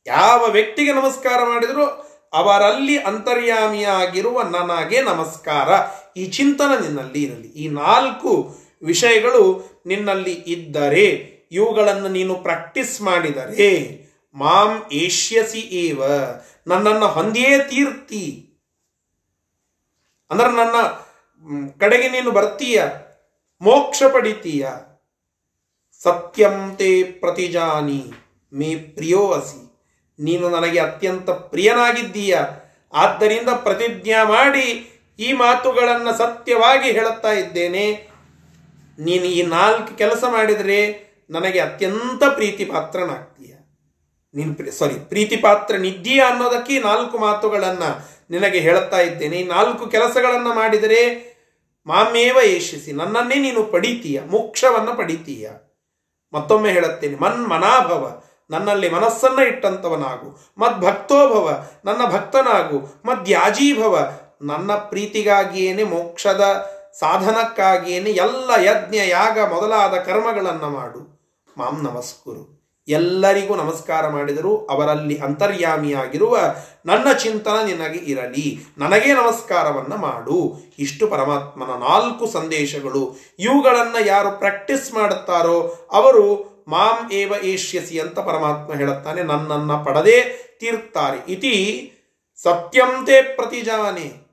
ಯಾವ 0.06 0.46
ವ್ಯಕ್ತಿಗೆ 0.46 0.92
ನಮಸ್ಕಾರ 0.92 1.40
ಮಾಡಿದರೂ 1.48 1.86
ಅವರಲ್ಲಿ 2.32 2.98
ಅಂತರ್ಯಾಮಿಯಾಗಿರುವ 2.98 4.42
ನನಗೆ 4.42 5.02
ನಮಸ್ಕಾರ. 5.02 5.68
ಈ 6.16 6.26
ಚಿಂತನ 6.26 6.78
ನಿನ್ನಲ್ಲಿ 6.82 7.22
ಇರಲಿ. 7.22 7.48
ಈ 7.48 7.68
ನಾಲ್ಕು 7.68 8.58
ವಿಷಯಗಳು 8.82 9.64
ನಿನ್ನಲ್ಲಿ 9.86 10.32
ಇದ್ದರೆ, 10.32 11.06
ಇವುಗಳನ್ನು 11.52 12.08
ನೀನು 12.08 12.34
ಪ್ರಾಕ್ಟೀಸ್ 12.34 13.00
ಮಾಡಿದರೆ, 13.02 14.00
ಮಾಂ 14.34 14.88
ಏಷ್ಯಸಿ 14.92 15.58
ಏವ, 15.58 16.04
ನನ್ನನ್ನು 16.66 17.08
ಹೊಂದಿಯೇ 17.08 17.58
ತೀರ್ತಿ. 17.58 18.46
ಅಂದ್ರೆ 20.30 20.48
ನನ್ನ 20.48 20.76
ಕಡೆಗೆ 21.78 22.08
ನೀನು 22.08 22.30
ಬರ್ತೀಯ, 22.30 22.84
ಮೋಕ್ಷ 23.60 24.02
ಪಡಿತೀಯ. 24.12 24.68
ಸತ್ಯಂ 26.04 26.76
ತೇ 26.76 27.02
ಪ್ರತಿಜಾನಿ, 27.02 28.02
ಮೇ 28.52 28.74
ಪ್ರಿಯೋ 28.74 29.22
ಅಸಿ. 29.30 29.60
ನೀನು 30.18 30.48
ನನಗೆ 30.48 30.80
ಅತ್ಯಂತ 30.80 31.30
ಪ್ರಿಯನಾಗಿದ್ದೀಯ. 31.30 32.38
ಆದ್ದರಿಂದ 32.92 33.48
ಪ್ರತಿಜ್ಞಾ 33.48 34.24
ಮಾಡಿ 34.24 34.66
ಈ 35.18 35.32
ಮಾತುಗಳನ್ನು 35.32 36.18
ಸತ್ಯವಾಗಿ 36.18 36.88
ಹೇಳುತ್ತಾ 36.90 37.32
ಇದ್ದೇನೆ. 37.32 37.84
ನೀನು 38.98 39.24
ಈ 39.24 39.42
ನಾಲ್ಕು 39.42 39.96
ಕೆಲಸ 39.96 40.24
ಮಾಡಿದರೆ 40.28 40.80
ನನಗೆ 41.30 41.60
ಅತ್ಯಂತ 41.60 42.22
ಪ್ರೀತಿ 42.34 42.64
ಪಾತ್ರನಾಗ್ತೀಯ 42.64 43.54
ನೀನು 44.34 44.70
ಸಾರಿ 44.78 44.94
ಪ್ರೀತಿ 45.08 45.36
ಪಾತ್ರ 45.36 45.76
ನಿದ್ದೀಯ 45.76 46.20
ಅನ್ನೋದಕ್ಕೆ 46.20 46.72
ಈ 46.74 46.80
ನಾಲ್ಕು 46.80 47.18
ಮಾತುಗಳನ್ನು 47.18 47.90
ನಿನಗೆ 48.30 48.58
ಹೇಳುತ್ತಾ 48.58 49.00
ಇದ್ದೇನೆ. 49.00 49.36
ಈ 49.36 49.46
ನಾಲ್ಕು 49.46 49.86
ಕೆಲಸಗಳನ್ನು 49.86 50.52
ಮಾಡಿದರೆ 50.54 51.00
ಮಾಮೇವ 51.86 52.36
ಯಶಿಸಿ 52.44 52.92
ನನ್ನನ್ನೇ 52.92 53.34
ನೀನು 53.34 53.62
ಪಡಿತೀಯ, 53.64 54.20
ಮೋಕ್ಷವನ್ನು 54.20 54.94
ಪಡಿತೀಯ. 54.98 55.48
ಮತ್ತೊಮ್ಮೆ 56.34 56.72
ಹೇಳುತ್ತೇನೆ. 56.72 57.16
ಮನ್ 57.22 57.48
ಮನಾಭವ, 57.48 58.22
ನನ್ನಲ್ಲಿ 58.50 58.90
ಮನಸ್ಸನ್ನ 58.90 59.38
ಇಟ್ಟಂತವನಾಗು. 59.38 60.54
ಮದ್ಭಕ್ತೋಭವ 60.58 61.64
ನನ್ನ 61.84 62.06
ಭಕ್ತನಾಗು. 62.06 62.78
ಮದ್ಯಾಜೀಭವ 63.04 64.12
ನನ್ನ 64.42 64.72
ಪ್ರೀತಿಗಾಗಿಯೇನೆ, 64.72 65.84
ಮೋಕ್ಷದ 65.84 66.70
ಸಾಧನಕ್ಕಾಗಿಯೇನೆ 66.98 68.10
ಎಲ್ಲ 68.10 68.50
ಯಜ್ಞ, 68.64 68.94
ಯಾಗ 68.94 69.52
ಮೊದಲಾದ 69.54 69.94
ಕರ್ಮಗಳನ್ನು 69.94 70.70
ಮಾಡು. 70.70 71.20
ಮಾಂ 71.56 71.82
ನಮಸ್ಕುರು. 71.82 72.59
ಎಲ್ಲರಿಗೂ 72.90 73.56
ನಮಸ್ಕಾರ 73.56 74.08
ಮಾಡಿದರೂ 74.08 74.56
ಅವರಲ್ಲಿ 74.56 75.18
ಅಂತರ್ಯಾಮಿಯಾಗಿರುವ 75.18 76.54
ನನ್ನ 76.86 77.12
ಚಿಂತನ 77.12 77.56
ನಿನಗೆ 77.66 77.98
ಇರಲಿ. 77.98 78.58
ನನಗೆ 78.78 79.14
ನಮಸ್ಕಾರವನ್ನು 79.14 79.96
ಮಾಡು. 79.96 80.56
ಇಷ್ಟು 80.78 81.06
ಪರಮಾತ್ಮನ 81.06 81.66
ನಾಲ್ಕು 81.66 82.26
ಸಂದೇಶಗಳು. 82.26 83.16
ಇವುಗಳನ್ನು 83.38 84.06
ಯಾರು 84.06 84.38
ಪ್ರಾಕ್ಟೀಸ್ 84.38 84.94
ಮಾಡುತ್ತಾರೋ 84.94 85.88
ಅವರು 85.92 86.50
ಮಾಂ 86.68 87.12
ಏವ 87.12 87.32
ಏಷ್ಯಸಿ 87.42 88.00
ಅಂತ 88.00 88.18
ಪರಮಾತ್ಮ 88.18 88.74
ಹೇಳುತ್ತಾನೆ. 88.74 89.22
ನನ್ನನ್ನು 89.22 89.84
ಪಡದೆ 89.84 90.20
ತೀರ್ತಾರೆ. 90.60 91.32
ಇತಿ 91.32 91.92
ಸತ್ಯಂತೆ 92.42 93.22
ಪ್ರತಿಜಾನೆ. 93.22 94.30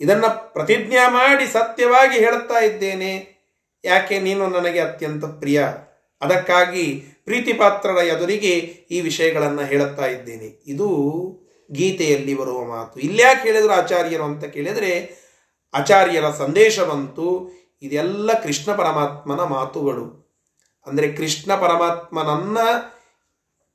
ಇದನ್ನ 0.00 0.26
ಪ್ರತಿಜ್ಞಾ 0.26 1.08
ಮಾಡಿ 1.08 1.52
ಸತ್ಯವಾಗಿ 1.52 2.18
ಹೇಳುತ್ತಾ 2.18 2.58
ಇದ್ದೇನೆ. 2.58 3.38
ಯಾಕೆ? 3.84 4.20
ನೀನು 4.20 4.46
ನನಗೆ 4.46 4.80
ಅತ್ಯಂತ 4.80 5.24
ಪ್ರಿಯ. 5.24 5.66
ಅದಕ್ಕಾಗಿ 6.20 7.04
ಪ್ರೀತಿಪಾತ್ರರ 7.24 7.96
ಎದುರಿಗೆ 7.96 8.50
ಈ 8.90 9.00
ವಿಷಯಗಳನ್ನು 9.00 9.64
ಹೇಳುತ್ತಾ 9.64 10.06
ಇದ್ದೇನೆ. 10.06 10.62
ಇದು 10.66 10.88
ಗೀತೆಯಲ್ಲಿ 11.72 12.34
ಬರುವ 12.34 12.64
ಮಾತು. 12.64 13.00
ಇಲ್ಯಾಕೆ 13.00 13.42
ಹೇಳಿದ್ರು 13.42 13.72
ಆಚಾರ್ಯರು 13.72 14.24
ಅಂತ 14.24 14.44
ಕೇಳಿದರೆ, 14.44 15.18
ಆಚಾರ್ಯರ 15.74 16.30
ಸಂದೇಶವಂತು 16.30 17.50
ಇದೆಲ್ಲ 17.82 18.32
ಕೃಷ್ಣ 18.32 18.74
ಪರಮಾತ್ಮನ 18.74 19.40
ಮಾತುಗಳು. 19.40 20.28
ಅಂದರೆ 20.86 21.12
ಕೃಷ್ಣ 21.12 21.54
ಪರಮಾತ್ಮನನ್ನ 21.54 22.58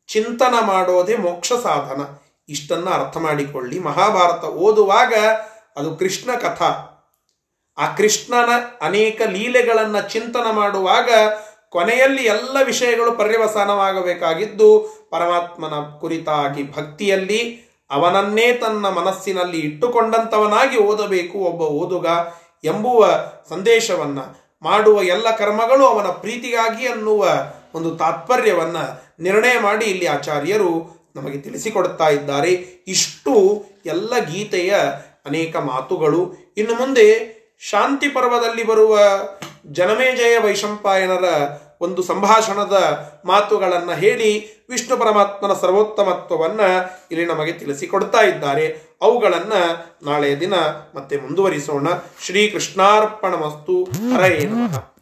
ಚಿಂತನ 0.07 0.53
ಮಾಡೋದೇ 0.61 1.15
ಮೋಕ್ಷ 1.15 1.53
ಸಾಧನ. 1.53 2.01
ಇಷ್ಟನ್ನ 2.49 2.89
ಅರ್ಥ 2.89 3.17
ಮಾಡಿಕೊಳ್ಳಿ. 3.17 3.79
ಮಹಾಭಾರತ 3.79 4.43
ಓದುವಾಗ 4.43 5.13
ಅದು 5.75 5.95
ಕೃಷ್ಣ 5.95 6.31
ಕಥಾ. 6.35 6.89
ಆ 7.77 7.95
ಕೃಷ್ಣನ 7.95 8.49
ಅನೇಕ 8.81 9.21
ಲೀಲೆಗಳನ್ನು 9.31 10.09
ಚಿಂತನ 10.09 10.51
ಮಾಡುವಾಗ 10.51 11.09
ಕೊನೆಯಲ್ಲಿ 11.73 12.23
ಎಲ್ಲ 12.23 12.57
ವಿಷಯಗಳು 12.63 13.11
ಪರ್ಯವಸಾನವಾಗಬೇಕಾಗಿದ್ದು 13.11 14.67
ಪರಮಾತ್ಮನ 15.11 15.73
ಕುರಿತಾಗಿ 15.99 16.71
ಭಕ್ತಿಯಲ್ಲಿ 16.71 17.41
ಅವನನ್ನೇ 17.91 18.53
ತನ್ನ 18.53 18.89
ಮನಸ್ಸಿನಲ್ಲಿ 18.89 19.59
ಇಟ್ಟುಕೊಂಡಂತವನಾಗಿ 19.59 20.77
ಓದಬೇಕು 20.77 21.37
ಒಬ್ಬ 21.37 21.61
ಓದುಗ 21.61 22.07
ಎಂಬುವ 22.63 23.09
ಸಂದೇಶವನ್ನ 23.49 24.19
ಮಾಡುವ 24.61 25.03
ಎಲ್ಲ 25.03 25.35
ಕರ್ಮಗಳು 25.35 25.85
ಅವನ 25.85 26.05
ಪ್ರೀತಿಗಾಗಿ 26.05 26.87
ಅನ್ನುವ 26.87 27.27
ಒಂದು 27.75 27.95
ತಾತ್ಪರ್ಯವನ್ನ 27.95 28.77
ನಿರ್ಣಯ 29.19 29.59
ಮಾಡಿ 29.59 29.85
ಇಲ್ಲಿ 29.85 30.05
ಆಚಾರ್ಯರು 30.05 30.71
ನಮಗೆ 31.15 31.37
ತಿಳಿಸಿಕೊಡ್ತಾ 31.37 32.09
ಇದ್ದಾರೆ. 32.09 32.51
ಇಷ್ಟು 32.87 33.65
ಎಲ್ಲ 33.85 34.13
ಗೀತೆಯ 34.17 34.75
ಅನೇಕ 35.25 35.55
ಮಾತುಗಳು. 35.55 36.33
ಇನ್ನು 36.57 36.75
ಮುಂದೆ 36.75 37.07
ಶಾಂತಿ 37.59 38.07
ಪರ್ವದಲ್ಲಿ 38.09 38.63
ಬರುವ 38.63 38.99
ಜನಮೇಜಯ 39.71 40.37
ವೈಶಂಪಾಯನರ 40.37 41.25
ಒಂದು 41.83 42.03
ಸಂಭಾಷಣದ 42.03 42.75
ಮಾತುಗಳನ್ನ 43.25 43.91
ಹೇಳಿ 43.93 44.31
ವಿಷ್ಣು 44.69 44.97
ಪರಮಾತ್ಮನ 44.97 45.53
ಸರ್ವೋತ್ತಮತ್ವವನ್ನ 45.53 46.59
ಇಲ್ಲಿ 47.11 47.25
ನಮಗೆ 47.25 47.51
ತಿಳಿಸಿಕೊಡ್ತಾ 47.51 48.21
ಇದ್ದಾರೆ. 48.21 48.97
ಅವುಗಳನ್ನ 49.01 49.53
ನಾಳೆಯ 50.03 50.35
ದಿನ 50.35 50.53
ಮತ್ತೆ 50.95 51.17
ಮುಂದುವರಿಸೋಣ. 51.17 51.87
ಶ್ರೀ 52.21 52.47
ಕೃಷ್ಣಾರ್ಪಣ 52.47 53.35
ಮಸ್ತು 53.35 53.83
ಹರೇ 53.83 54.39
ನಮಃ. 54.39 54.92